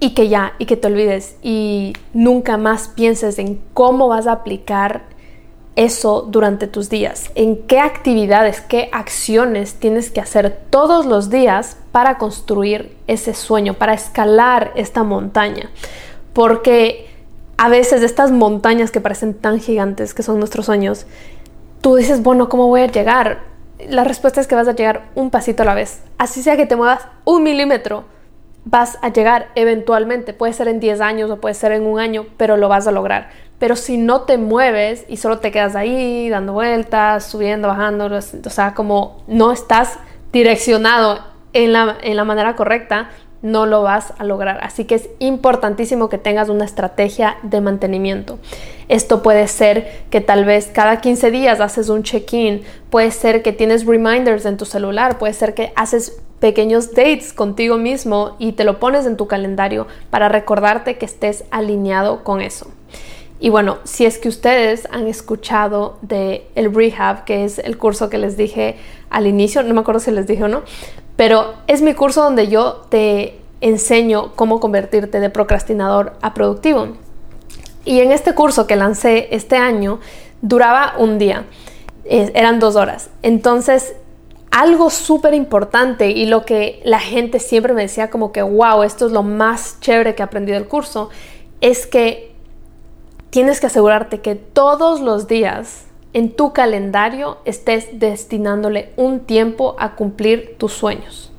y 0.00 0.14
que 0.14 0.28
ya, 0.28 0.54
y 0.58 0.66
que 0.66 0.76
te 0.76 0.88
olvides 0.88 1.36
y 1.42 1.92
nunca 2.12 2.56
más 2.56 2.88
pienses 2.88 3.38
en 3.38 3.60
cómo 3.72 4.08
vas 4.08 4.26
a 4.26 4.32
aplicar 4.32 5.02
eso 5.76 6.22
durante 6.28 6.66
tus 6.66 6.90
días, 6.90 7.30
en 7.34 7.56
qué 7.66 7.78
actividades, 7.78 8.60
qué 8.60 8.90
acciones 8.92 9.74
tienes 9.74 10.10
que 10.10 10.20
hacer 10.20 10.58
todos 10.70 11.06
los 11.06 11.30
días 11.30 11.76
para 11.92 12.18
construir 12.18 12.96
ese 13.06 13.34
sueño, 13.34 13.74
para 13.74 13.94
escalar 13.94 14.72
esta 14.74 15.04
montaña. 15.04 15.70
Porque 16.32 17.08
a 17.56 17.68
veces 17.68 18.02
estas 18.02 18.30
montañas 18.30 18.90
que 18.90 19.00
parecen 19.00 19.34
tan 19.34 19.60
gigantes, 19.60 20.14
que 20.14 20.22
son 20.22 20.38
nuestros 20.38 20.66
sueños, 20.66 21.06
tú 21.80 21.94
dices, 21.94 22.22
bueno, 22.22 22.48
¿cómo 22.48 22.68
voy 22.68 22.82
a 22.82 22.86
llegar? 22.86 23.40
La 23.88 24.04
respuesta 24.04 24.40
es 24.40 24.46
que 24.46 24.54
vas 24.54 24.68
a 24.68 24.74
llegar 24.74 25.10
un 25.14 25.30
pasito 25.30 25.62
a 25.62 25.66
la 25.66 25.74
vez. 25.74 26.02
Así 26.18 26.42
sea 26.42 26.56
que 26.56 26.66
te 26.66 26.76
muevas 26.76 27.06
un 27.24 27.42
milímetro, 27.42 28.04
vas 28.64 28.98
a 29.02 29.10
llegar 29.10 29.48
eventualmente. 29.54 30.32
Puede 30.32 30.52
ser 30.52 30.68
en 30.68 30.80
10 30.80 31.00
años 31.00 31.30
o 31.30 31.40
puede 31.40 31.54
ser 31.54 31.72
en 31.72 31.86
un 31.86 31.98
año, 31.98 32.26
pero 32.36 32.56
lo 32.56 32.68
vas 32.68 32.86
a 32.86 32.92
lograr 32.92 33.30
pero 33.60 33.76
si 33.76 33.98
no 33.98 34.22
te 34.22 34.38
mueves 34.38 35.04
y 35.06 35.18
solo 35.18 35.38
te 35.38 35.52
quedas 35.52 35.76
ahí 35.76 36.30
dando 36.30 36.54
vueltas, 36.54 37.26
subiendo, 37.26 37.68
bajando, 37.68 38.06
o 38.06 38.50
sea, 38.50 38.72
como 38.72 39.22
no 39.28 39.52
estás 39.52 39.98
direccionado 40.32 41.22
en 41.52 41.74
la, 41.74 41.98
en 42.00 42.16
la 42.16 42.24
manera 42.24 42.56
correcta, 42.56 43.10
no 43.42 43.66
lo 43.66 43.82
vas 43.82 44.12
a 44.18 44.24
lograr. 44.24 44.58
Así 44.62 44.84
que 44.84 44.96
es 44.96 45.08
importantísimo 45.18 46.08
que 46.08 46.18
tengas 46.18 46.48
una 46.48 46.64
estrategia 46.64 47.36
de 47.42 47.60
mantenimiento. 47.60 48.38
Esto 48.88 49.22
puede 49.22 49.46
ser 49.48 50.04
que 50.10 50.20
tal 50.20 50.44
vez 50.44 50.66
cada 50.72 51.00
15 51.00 51.30
días 51.30 51.60
haces 51.60 51.88
un 51.88 52.02
check-in, 52.02 52.62
puede 52.90 53.10
ser 53.10 53.42
que 53.42 53.52
tienes 53.52 53.86
reminders 53.86 54.46
en 54.46 54.56
tu 54.56 54.64
celular, 54.64 55.18
puede 55.18 55.32
ser 55.32 55.54
que 55.54 55.72
haces 55.76 56.20
pequeños 56.40 56.92
dates 56.92 57.32
contigo 57.32 57.76
mismo 57.76 58.34
y 58.38 58.52
te 58.52 58.64
lo 58.64 58.80
pones 58.80 59.06
en 59.06 59.16
tu 59.16 59.26
calendario 59.26 59.86
para 60.10 60.28
recordarte 60.28 60.96
que 60.96 61.06
estés 61.06 61.44
alineado 61.50 62.24
con 62.24 62.40
eso. 62.40 62.70
Y 63.42 63.48
bueno, 63.48 63.78
si 63.84 64.04
es 64.04 64.18
que 64.18 64.28
ustedes 64.28 64.86
han 64.92 65.06
escuchado 65.06 65.96
de 66.02 66.46
el 66.54 66.74
rehab, 66.74 67.24
que 67.24 67.44
es 67.44 67.58
el 67.58 67.78
curso 67.78 68.10
que 68.10 68.18
les 68.18 68.36
dije 68.36 68.76
al 69.08 69.26
inicio, 69.26 69.62
no 69.62 69.72
me 69.72 69.80
acuerdo 69.80 69.98
si 69.98 70.10
les 70.10 70.26
dije 70.26 70.44
o 70.44 70.48
no, 70.48 70.62
pero 71.20 71.52
es 71.66 71.82
mi 71.82 71.92
curso 71.92 72.22
donde 72.22 72.48
yo 72.48 72.86
te 72.88 73.38
enseño 73.60 74.32
cómo 74.36 74.58
convertirte 74.58 75.20
de 75.20 75.28
procrastinador 75.28 76.14
a 76.22 76.32
productivo. 76.32 76.94
Y 77.84 78.00
en 78.00 78.10
este 78.10 78.34
curso 78.34 78.66
que 78.66 78.74
lancé 78.74 79.28
este 79.30 79.58
año 79.58 80.00
duraba 80.40 80.94
un 80.96 81.18
día, 81.18 81.44
eran 82.06 82.58
dos 82.58 82.74
horas. 82.74 83.10
Entonces, 83.20 83.96
algo 84.50 84.88
súper 84.88 85.34
importante 85.34 86.08
y 86.08 86.24
lo 86.24 86.46
que 86.46 86.80
la 86.86 87.00
gente 87.00 87.38
siempre 87.38 87.74
me 87.74 87.82
decía 87.82 88.08
como 88.08 88.32
que, 88.32 88.40
wow, 88.40 88.82
esto 88.82 89.04
es 89.04 89.12
lo 89.12 89.22
más 89.22 89.78
chévere 89.80 90.14
que 90.14 90.22
he 90.22 90.24
aprendido 90.24 90.58
del 90.58 90.68
curso, 90.68 91.10
es 91.60 91.86
que 91.86 92.32
tienes 93.28 93.60
que 93.60 93.66
asegurarte 93.66 94.22
que 94.22 94.36
todos 94.36 95.02
los 95.02 95.28
días 95.28 95.84
en 96.12 96.32
tu 96.32 96.52
calendario 96.52 97.38
estés 97.44 97.98
destinándole 97.98 98.90
un 98.96 99.20
tiempo 99.20 99.76
a 99.78 99.94
cumplir 99.94 100.56
tus 100.58 100.72
sueños. 100.72 101.30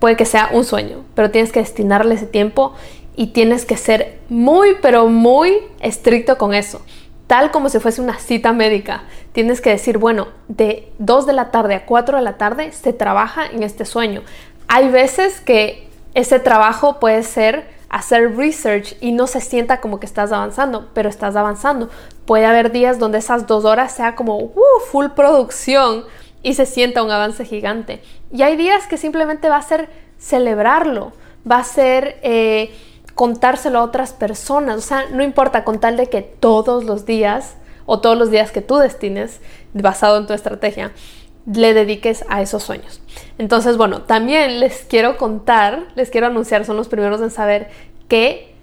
Puede 0.00 0.16
que 0.16 0.24
sea 0.24 0.50
un 0.52 0.64
sueño, 0.64 1.04
pero 1.14 1.30
tienes 1.30 1.52
que 1.52 1.60
destinarle 1.60 2.14
ese 2.14 2.26
tiempo 2.26 2.74
y 3.16 3.28
tienes 3.28 3.64
que 3.64 3.76
ser 3.76 4.18
muy, 4.28 4.76
pero 4.80 5.08
muy 5.08 5.58
estricto 5.80 6.38
con 6.38 6.54
eso. 6.54 6.82
tal 7.26 7.50
como 7.50 7.68
si 7.68 7.78
fuese 7.78 8.00
una 8.00 8.18
cita 8.18 8.54
médica. 8.54 9.02
Tienes 9.32 9.60
que 9.60 9.68
decir, 9.68 9.98
bueno, 9.98 10.28
de 10.48 10.90
2 10.98 11.26
de 11.26 11.34
la 11.34 11.50
tarde 11.50 11.74
a 11.74 11.84
4 11.84 12.16
de 12.16 12.24
la 12.24 12.38
tarde 12.38 12.72
se 12.72 12.94
trabaja 12.94 13.44
en 13.44 13.62
este 13.62 13.84
sueño. 13.84 14.22
Hay 14.66 14.88
veces 14.88 15.40
que 15.42 15.88
ese 16.14 16.40
trabajo 16.40 16.98
puede 16.98 17.22
ser 17.22 17.66
hacer 17.88 18.36
research 18.36 18.96
y 19.00 19.12
no 19.12 19.26
se 19.26 19.40
sienta 19.40 19.80
como 19.80 20.00
que 20.00 20.06
estás 20.06 20.32
avanzando, 20.32 20.88
pero 20.94 21.08
estás 21.08 21.36
avanzando. 21.36 21.88
Puede 22.26 22.46
haber 22.46 22.70
días 22.70 22.98
donde 22.98 23.18
esas 23.18 23.46
dos 23.46 23.64
horas 23.64 23.92
sea 23.92 24.14
como 24.14 24.38
uh, 24.38 24.54
full 24.90 25.06
producción 25.16 26.04
y 26.42 26.54
se 26.54 26.66
sienta 26.66 27.02
un 27.02 27.10
avance 27.10 27.44
gigante. 27.44 28.02
Y 28.32 28.42
hay 28.42 28.56
días 28.56 28.86
que 28.86 28.98
simplemente 28.98 29.48
va 29.48 29.56
a 29.56 29.62
ser 29.62 29.88
celebrarlo, 30.18 31.12
va 31.50 31.58
a 31.58 31.64
ser 31.64 32.18
eh, 32.22 32.74
contárselo 33.14 33.78
a 33.78 33.84
otras 33.84 34.12
personas. 34.12 34.76
O 34.76 34.82
sea, 34.82 35.06
no 35.10 35.22
importa 35.22 35.64
con 35.64 35.80
tal 35.80 35.96
de 35.96 36.08
que 36.08 36.22
todos 36.22 36.84
los 36.84 37.06
días 37.06 37.56
o 37.86 38.00
todos 38.00 38.18
los 38.18 38.30
días 38.30 38.52
que 38.52 38.60
tú 38.60 38.76
destines, 38.76 39.40
basado 39.72 40.18
en 40.18 40.26
tu 40.26 40.34
estrategia, 40.34 40.92
le 41.52 41.74
dediques 41.74 42.24
a 42.28 42.42
esos 42.42 42.62
sueños. 42.62 43.00
Entonces, 43.38 43.76
bueno, 43.76 44.02
también 44.02 44.60
les 44.60 44.84
quiero 44.84 45.16
contar, 45.16 45.86
les 45.94 46.10
quiero 46.10 46.26
anunciar, 46.26 46.64
son 46.64 46.76
los 46.76 46.88
primeros 46.88 47.20
en 47.20 47.30
saber 47.30 47.68
que 48.08 48.54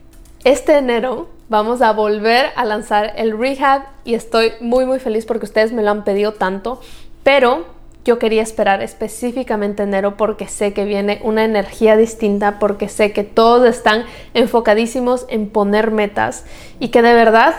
este 0.44 0.78
enero 0.78 1.30
vamos 1.50 1.82
a 1.82 1.92
volver 1.94 2.48
a 2.56 2.66
lanzar 2.66 3.14
el 3.18 3.38
rehab 3.38 3.84
y 4.04 4.14
estoy 4.14 4.54
muy 4.62 4.86
muy 4.86 5.00
feliz 5.00 5.26
porque 5.26 5.46
ustedes 5.46 5.72
me 5.72 5.84
lo 5.84 5.92
han 5.92 6.04
pedido 6.04 6.34
tanto, 6.34 6.80
pero 7.24 7.66
yo 8.04 8.20
quería 8.20 8.44
esperar 8.44 8.84
específicamente 8.84 9.82
enero 9.82 10.16
porque 10.16 10.48
sé 10.48 10.74
que 10.74 10.86
viene 10.86 11.20
una 11.24 11.44
energía 11.44 11.98
distinta, 11.98 12.60
porque 12.60 12.88
sé 12.88 13.12
que 13.14 13.24
todos 13.24 13.68
están 13.68 14.06
enfocadísimos 14.36 15.26
en 15.28 15.50
poner 15.50 15.90
metas 15.90 16.46
y 16.80 16.90
que 16.90 17.02
de 17.02 17.16
verdad 17.16 17.56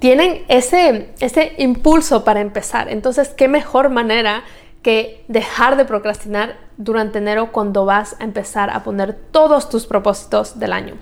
tienen 0.00 0.44
ese, 0.48 1.10
ese 1.20 1.52
impulso 1.58 2.24
para 2.24 2.40
empezar. 2.40 2.90
Entonces, 2.90 3.28
¿qué 3.28 3.46
mejor 3.46 3.88
manera 3.88 4.42
que 4.84 5.24
dejar 5.28 5.76
de 5.76 5.86
procrastinar 5.86 6.58
durante 6.76 7.18
enero 7.18 7.50
cuando 7.50 7.86
vas 7.86 8.16
a 8.20 8.24
empezar 8.24 8.68
a 8.68 8.84
poner 8.84 9.14
todos 9.14 9.70
tus 9.70 9.86
propósitos 9.86 10.60
del 10.60 10.74
año. 10.74 10.94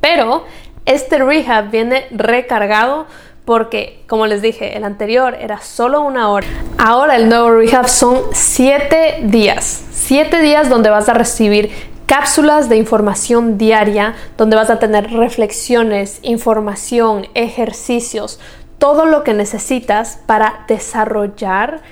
Pero 0.00 0.44
este 0.86 1.18
rehab 1.18 1.70
viene 1.70 2.06
recargado 2.10 3.06
porque, 3.44 4.02
como 4.08 4.26
les 4.26 4.40
dije, 4.40 4.76
el 4.76 4.84
anterior 4.84 5.36
era 5.38 5.60
solo 5.60 6.00
una 6.00 6.30
hora. 6.30 6.46
Ahora 6.78 7.16
el 7.16 7.28
nuevo 7.28 7.50
rehab 7.50 7.86
son 7.86 8.18
siete 8.32 9.20
días. 9.24 9.84
Siete 9.92 10.40
días 10.40 10.70
donde 10.70 10.88
vas 10.88 11.08
a 11.10 11.14
recibir 11.14 11.70
cápsulas 12.06 12.70
de 12.70 12.76
información 12.76 13.58
diaria, 13.58 14.14
donde 14.38 14.56
vas 14.56 14.70
a 14.70 14.78
tener 14.78 15.12
reflexiones, 15.12 16.18
información, 16.22 17.26
ejercicios, 17.34 18.40
todo 18.78 19.04
lo 19.04 19.22
que 19.22 19.34
necesitas 19.34 20.18
para 20.26 20.64
desarrollar 20.66 21.82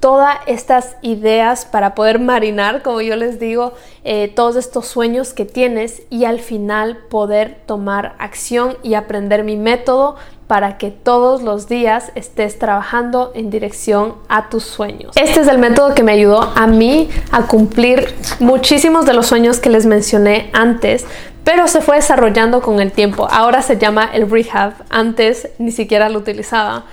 todas 0.00 0.38
estas 0.46 0.96
ideas 1.02 1.66
para 1.66 1.94
poder 1.94 2.18
marinar, 2.18 2.82
como 2.82 3.02
yo 3.02 3.16
les 3.16 3.38
digo, 3.38 3.74
eh, 4.02 4.32
todos 4.34 4.56
estos 4.56 4.86
sueños 4.86 5.34
que 5.34 5.44
tienes 5.44 6.02
y 6.08 6.24
al 6.24 6.40
final 6.40 6.96
poder 7.10 7.58
tomar 7.66 8.14
acción 8.18 8.78
y 8.82 8.94
aprender 8.94 9.44
mi 9.44 9.56
método 9.56 10.16
para 10.46 10.78
que 10.78 10.90
todos 10.90 11.42
los 11.42 11.68
días 11.68 12.10
estés 12.16 12.58
trabajando 12.58 13.30
en 13.36 13.50
dirección 13.50 14.14
a 14.28 14.48
tus 14.48 14.64
sueños. 14.64 15.12
Este 15.14 15.42
es 15.42 15.46
el 15.46 15.58
método 15.58 15.94
que 15.94 16.02
me 16.02 16.10
ayudó 16.10 16.40
a 16.42 16.66
mí 16.66 17.08
a 17.30 17.46
cumplir 17.46 18.12
muchísimos 18.40 19.06
de 19.06 19.12
los 19.12 19.26
sueños 19.26 19.60
que 19.60 19.70
les 19.70 19.86
mencioné 19.86 20.50
antes, 20.52 21.06
pero 21.44 21.68
se 21.68 21.80
fue 21.80 21.96
desarrollando 21.96 22.62
con 22.62 22.80
el 22.80 22.90
tiempo. 22.90 23.28
Ahora 23.30 23.62
se 23.62 23.78
llama 23.78 24.10
el 24.12 24.28
rehab, 24.28 24.72
antes 24.88 25.50
ni 25.58 25.70
siquiera 25.70 26.08
lo 26.08 26.18
utilizaba 26.18 26.84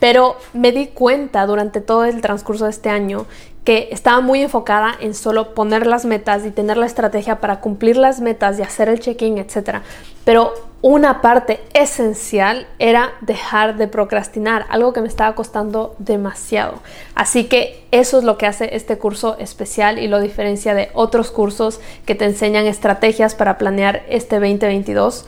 pero 0.00 0.36
me 0.52 0.72
di 0.72 0.88
cuenta 0.88 1.46
durante 1.46 1.80
todo 1.80 2.04
el 2.04 2.20
transcurso 2.20 2.64
de 2.64 2.70
este 2.70 2.90
año 2.90 3.26
que 3.64 3.90
estaba 3.92 4.20
muy 4.20 4.42
enfocada 4.42 4.96
en 5.00 5.14
solo 5.14 5.54
poner 5.54 5.86
las 5.86 6.06
metas 6.06 6.44
y 6.46 6.50
tener 6.50 6.78
la 6.78 6.86
estrategia 6.86 7.40
para 7.40 7.60
cumplir 7.60 7.96
las 7.96 8.20
metas 8.20 8.58
y 8.58 8.62
hacer 8.62 8.88
el 8.88 9.00
check-in, 9.00 9.36
etc. 9.36 9.80
Pero 10.24 10.54
una 10.82 11.20
parte 11.20 11.60
esencial 11.74 12.66
era 12.78 13.12
dejar 13.20 13.76
de 13.76 13.86
procrastinar, 13.86 14.64
algo 14.70 14.94
que 14.94 15.02
me 15.02 15.08
estaba 15.08 15.34
costando 15.34 15.94
demasiado. 15.98 16.80
Así 17.14 17.44
que 17.44 17.84
eso 17.90 18.18
es 18.18 18.24
lo 18.24 18.38
que 18.38 18.46
hace 18.46 18.74
este 18.74 18.96
curso 18.96 19.36
especial 19.38 19.98
y 19.98 20.08
lo 20.08 20.20
diferencia 20.20 20.74
de 20.74 20.88
otros 20.94 21.30
cursos 21.30 21.80
que 22.06 22.14
te 22.14 22.24
enseñan 22.24 22.64
estrategias 22.64 23.34
para 23.34 23.58
planear 23.58 24.02
este 24.08 24.36
2022. 24.36 25.26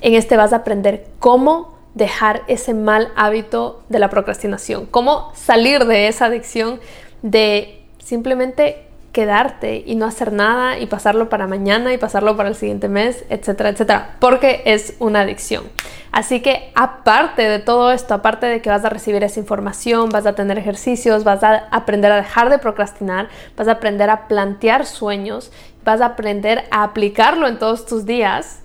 En 0.00 0.14
este 0.14 0.36
vas 0.36 0.52
a 0.52 0.56
aprender 0.56 1.06
cómo 1.20 1.77
dejar 1.98 2.42
ese 2.46 2.72
mal 2.72 3.12
hábito 3.16 3.82
de 3.88 3.98
la 3.98 4.08
procrastinación, 4.08 4.86
cómo 4.86 5.32
salir 5.34 5.84
de 5.84 6.08
esa 6.08 6.26
adicción 6.26 6.80
de 7.22 7.82
simplemente 7.98 8.84
quedarte 9.12 9.82
y 9.84 9.96
no 9.96 10.06
hacer 10.06 10.32
nada 10.32 10.78
y 10.78 10.86
pasarlo 10.86 11.28
para 11.28 11.48
mañana 11.48 11.92
y 11.92 11.98
pasarlo 11.98 12.36
para 12.36 12.50
el 12.50 12.54
siguiente 12.54 12.88
mes, 12.88 13.24
etcétera, 13.30 13.70
etcétera, 13.70 14.16
porque 14.20 14.62
es 14.64 14.94
una 15.00 15.20
adicción. 15.20 15.64
Así 16.12 16.40
que 16.40 16.70
aparte 16.76 17.42
de 17.42 17.58
todo 17.58 17.90
esto, 17.90 18.14
aparte 18.14 18.46
de 18.46 18.62
que 18.62 18.70
vas 18.70 18.84
a 18.84 18.90
recibir 18.90 19.24
esa 19.24 19.40
información, 19.40 20.08
vas 20.10 20.24
a 20.24 20.34
tener 20.34 20.56
ejercicios, 20.56 21.24
vas 21.24 21.42
a 21.42 21.66
aprender 21.72 22.12
a 22.12 22.16
dejar 22.16 22.48
de 22.48 22.58
procrastinar, 22.58 23.28
vas 23.56 23.66
a 23.66 23.72
aprender 23.72 24.08
a 24.08 24.28
plantear 24.28 24.86
sueños, 24.86 25.50
vas 25.84 26.00
a 26.00 26.06
aprender 26.06 26.64
a 26.70 26.84
aplicarlo 26.84 27.48
en 27.48 27.58
todos 27.58 27.86
tus 27.86 28.06
días, 28.06 28.62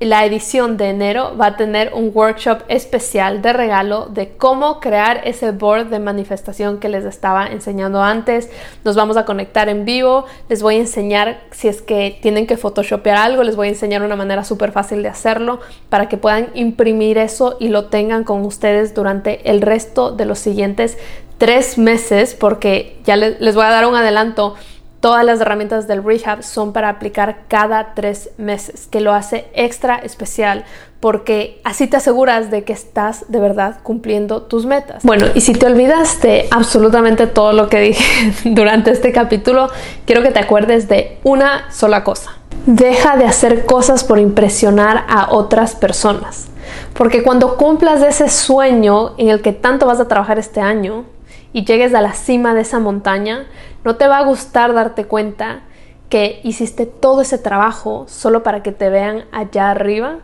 la 0.00 0.24
edición 0.24 0.78
de 0.78 0.88
enero 0.88 1.36
va 1.38 1.46
a 1.46 1.56
tener 1.56 1.92
un 1.92 2.10
workshop 2.14 2.62
especial 2.68 3.42
de 3.42 3.52
regalo 3.52 4.06
de 4.06 4.30
cómo 4.30 4.80
crear 4.80 5.20
ese 5.24 5.50
board 5.50 5.88
de 5.88 5.98
manifestación 5.98 6.80
que 6.80 6.88
les 6.88 7.04
estaba 7.04 7.46
enseñando 7.46 8.02
antes. 8.02 8.48
Nos 8.82 8.96
vamos 8.96 9.18
a 9.18 9.26
conectar 9.26 9.68
en 9.68 9.84
vivo, 9.84 10.24
les 10.48 10.62
voy 10.62 10.76
a 10.76 10.78
enseñar 10.78 11.42
si 11.50 11.68
es 11.68 11.82
que 11.82 12.18
tienen 12.22 12.46
que 12.46 12.56
photoshopear 12.56 13.18
algo, 13.18 13.42
les 13.42 13.56
voy 13.56 13.68
a 13.68 13.70
enseñar 13.70 14.02
una 14.02 14.16
manera 14.16 14.42
súper 14.42 14.72
fácil 14.72 15.02
de 15.02 15.10
hacerlo 15.10 15.60
para 15.90 16.08
que 16.08 16.16
puedan 16.16 16.48
imprimir 16.54 17.18
eso 17.18 17.58
y 17.60 17.68
lo 17.68 17.86
tengan 17.86 18.24
con 18.24 18.44
ustedes 18.46 18.94
durante 18.94 19.50
el 19.50 19.60
resto 19.60 20.12
de 20.12 20.24
los 20.24 20.38
siguientes 20.38 20.96
tres 21.40 21.78
meses 21.78 22.34
porque 22.34 22.98
ya 23.04 23.16
les 23.16 23.54
voy 23.54 23.64
a 23.64 23.70
dar 23.70 23.86
un 23.86 23.94
adelanto 23.94 24.56
Todas 25.00 25.24
las 25.24 25.40
herramientas 25.40 25.88
del 25.88 26.04
rehab 26.04 26.42
son 26.42 26.72
para 26.74 26.90
aplicar 26.90 27.44
cada 27.48 27.94
tres 27.94 28.30
meses, 28.36 28.86
que 28.86 29.00
lo 29.00 29.14
hace 29.14 29.46
extra 29.54 29.96
especial 29.96 30.64
porque 31.00 31.62
así 31.64 31.86
te 31.86 31.96
aseguras 31.96 32.50
de 32.50 32.62
que 32.62 32.74
estás 32.74 33.24
de 33.28 33.40
verdad 33.40 33.78
cumpliendo 33.82 34.42
tus 34.42 34.66
metas. 34.66 35.02
Bueno, 35.02 35.26
y 35.34 35.40
si 35.40 35.54
te 35.54 35.64
olvidas 35.64 36.20
de 36.20 36.46
absolutamente 36.50 37.26
todo 37.26 37.54
lo 37.54 37.68
que 37.68 37.80
dije 37.80 38.34
durante 38.50 38.90
este 38.90 39.10
capítulo, 39.10 39.70
quiero 40.04 40.22
que 40.22 40.30
te 40.30 40.38
acuerdes 40.38 40.88
de 40.88 41.18
una 41.24 41.72
sola 41.72 42.04
cosa. 42.04 42.32
Deja 42.66 43.16
de 43.16 43.24
hacer 43.24 43.64
cosas 43.64 44.04
por 44.04 44.18
impresionar 44.18 45.06
a 45.08 45.32
otras 45.32 45.74
personas. 45.74 46.48
Porque 46.92 47.22
cuando 47.22 47.56
cumplas 47.56 48.02
ese 48.02 48.28
sueño 48.28 49.14
en 49.16 49.30
el 49.30 49.40
que 49.40 49.52
tanto 49.52 49.86
vas 49.86 49.98
a 49.98 50.06
trabajar 50.06 50.38
este 50.38 50.60
año 50.60 51.06
y 51.52 51.64
llegues 51.64 51.94
a 51.94 52.00
la 52.00 52.12
cima 52.12 52.54
de 52.54 52.62
esa 52.62 52.78
montaña, 52.78 53.46
no 53.84 53.96
te 53.96 54.06
va 54.08 54.18
a 54.18 54.24
gustar 54.24 54.72
darte 54.72 55.04
cuenta 55.04 55.60
que 56.08 56.40
hiciste 56.42 56.86
todo 56.86 57.22
ese 57.22 57.38
trabajo 57.38 58.04
solo 58.08 58.42
para 58.42 58.62
que 58.62 58.72
te 58.72 58.90
vean 58.90 59.24
allá 59.32 59.70
arriba 59.70 60.18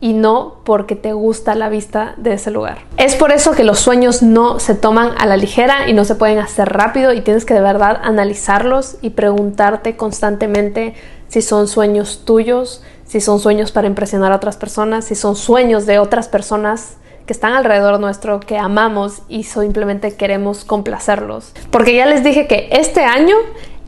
y 0.00 0.14
no 0.14 0.56
porque 0.64 0.96
te 0.96 1.12
gusta 1.12 1.54
la 1.54 1.68
vista 1.68 2.14
de 2.16 2.32
ese 2.32 2.50
lugar. 2.50 2.78
Es 2.96 3.14
por 3.14 3.32
eso 3.32 3.52
que 3.52 3.64
los 3.64 3.78
sueños 3.78 4.22
no 4.22 4.58
se 4.58 4.74
toman 4.74 5.12
a 5.18 5.26
la 5.26 5.36
ligera 5.36 5.88
y 5.88 5.92
no 5.92 6.04
se 6.04 6.14
pueden 6.14 6.38
hacer 6.38 6.68
rápido 6.68 7.12
y 7.12 7.20
tienes 7.20 7.44
que 7.44 7.54
de 7.54 7.60
verdad 7.60 8.00
analizarlos 8.02 8.96
y 9.02 9.10
preguntarte 9.10 9.96
constantemente 9.96 10.94
si 11.28 11.42
son 11.42 11.68
sueños 11.68 12.22
tuyos, 12.24 12.82
si 13.04 13.20
son 13.20 13.40
sueños 13.40 13.72
para 13.72 13.86
impresionar 13.86 14.32
a 14.32 14.36
otras 14.36 14.56
personas, 14.56 15.04
si 15.04 15.14
son 15.14 15.36
sueños 15.36 15.86
de 15.86 15.98
otras 15.98 16.28
personas 16.28 16.96
que 17.30 17.34
están 17.34 17.52
alrededor 17.52 18.00
nuestro, 18.00 18.40
que 18.40 18.58
amamos 18.58 19.22
y 19.28 19.44
simplemente 19.44 20.16
queremos 20.16 20.64
complacerlos. 20.64 21.52
Porque 21.70 21.94
ya 21.94 22.04
les 22.04 22.24
dije 22.24 22.48
que 22.48 22.68
este 22.72 23.02
año 23.04 23.36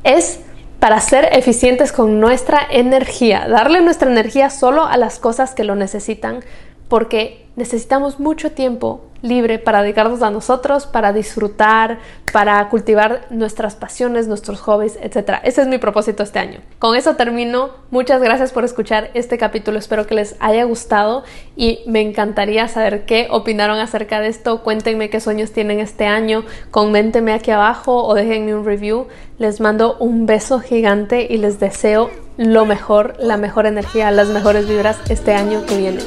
es 0.05 0.39
para 0.79 1.01
ser 1.01 1.29
eficientes 1.33 1.91
con 1.91 2.21
nuestra 2.21 2.61
energía, 2.71 3.49
darle 3.49 3.81
nuestra 3.81 4.09
energía 4.09 4.49
solo 4.49 4.87
a 4.87 4.97
las 4.97 5.19
cosas 5.19 5.57
que 5.57 5.65
lo 5.65 5.75
necesitan, 5.75 6.45
porque 6.87 7.42
necesitamos 7.57 8.21
mucho 8.21 8.53
tiempo 8.53 9.03
libre 9.23 9.59
para 9.59 9.83
dedicarnos 9.83 10.23
a 10.23 10.31
nosotros, 10.31 10.87
para 10.87 11.13
disfrutar, 11.13 12.01
para 12.33 12.69
cultivar 12.69 13.27
nuestras 13.31 13.77
pasiones, 13.77 14.27
nuestros 14.27 14.61
hobbies, 14.61 14.99
etc. 15.01 15.39
Ese 15.45 15.63
es 15.63 15.69
mi 15.69 15.79
propósito 15.79 16.23
este 16.23 16.39
año. 16.39 16.61
Con 16.79 16.97
eso 16.97 17.15
termino. 17.15 17.71
Muchas 17.91 18.21
gracias 18.21 18.53
por 18.53 18.65
escuchar 18.65 19.11
este 19.15 19.39
capítulo. 19.39 19.79
Espero 19.79 20.07
que 20.07 20.15
les 20.15 20.35
haya 20.41 20.65
gustado 20.65 21.23
y 21.57 21.81
me 21.87 22.01
encantaría 22.01 22.67
saber 22.69 23.05
qué 23.05 23.29
opinaron 23.31 23.79
acerca 23.79 24.21
de 24.21 24.29
esto. 24.29 24.63
Cuéntenme 24.63 25.09
qué 25.09 25.21
sueños 25.21 25.53
tienen 25.53 25.79
este 25.79 26.07
año. 26.07 26.45
Coméntenme 26.71 27.33
aquí 27.33 27.51
abajo 27.51 28.05
o 28.05 28.15
déjenme 28.15 28.55
un 28.55 28.65
review. 28.65 29.07
Les 29.39 29.61
mando 29.61 29.97
un 29.99 30.27
beso 30.27 30.61
gigante 30.61 31.27
y 31.31 31.39
les 31.39 31.61
deseo 31.61 32.11
lo 32.39 32.65
mejor, 32.65 33.15
la 33.21 33.37
mejor 33.37 33.67
energía, 33.67 34.11
las 34.11 34.29
mejores 34.29 34.69
vibras 34.69 34.99
este 35.11 35.35
año 35.35 35.65
que 35.67 35.77
viene. 35.77 36.01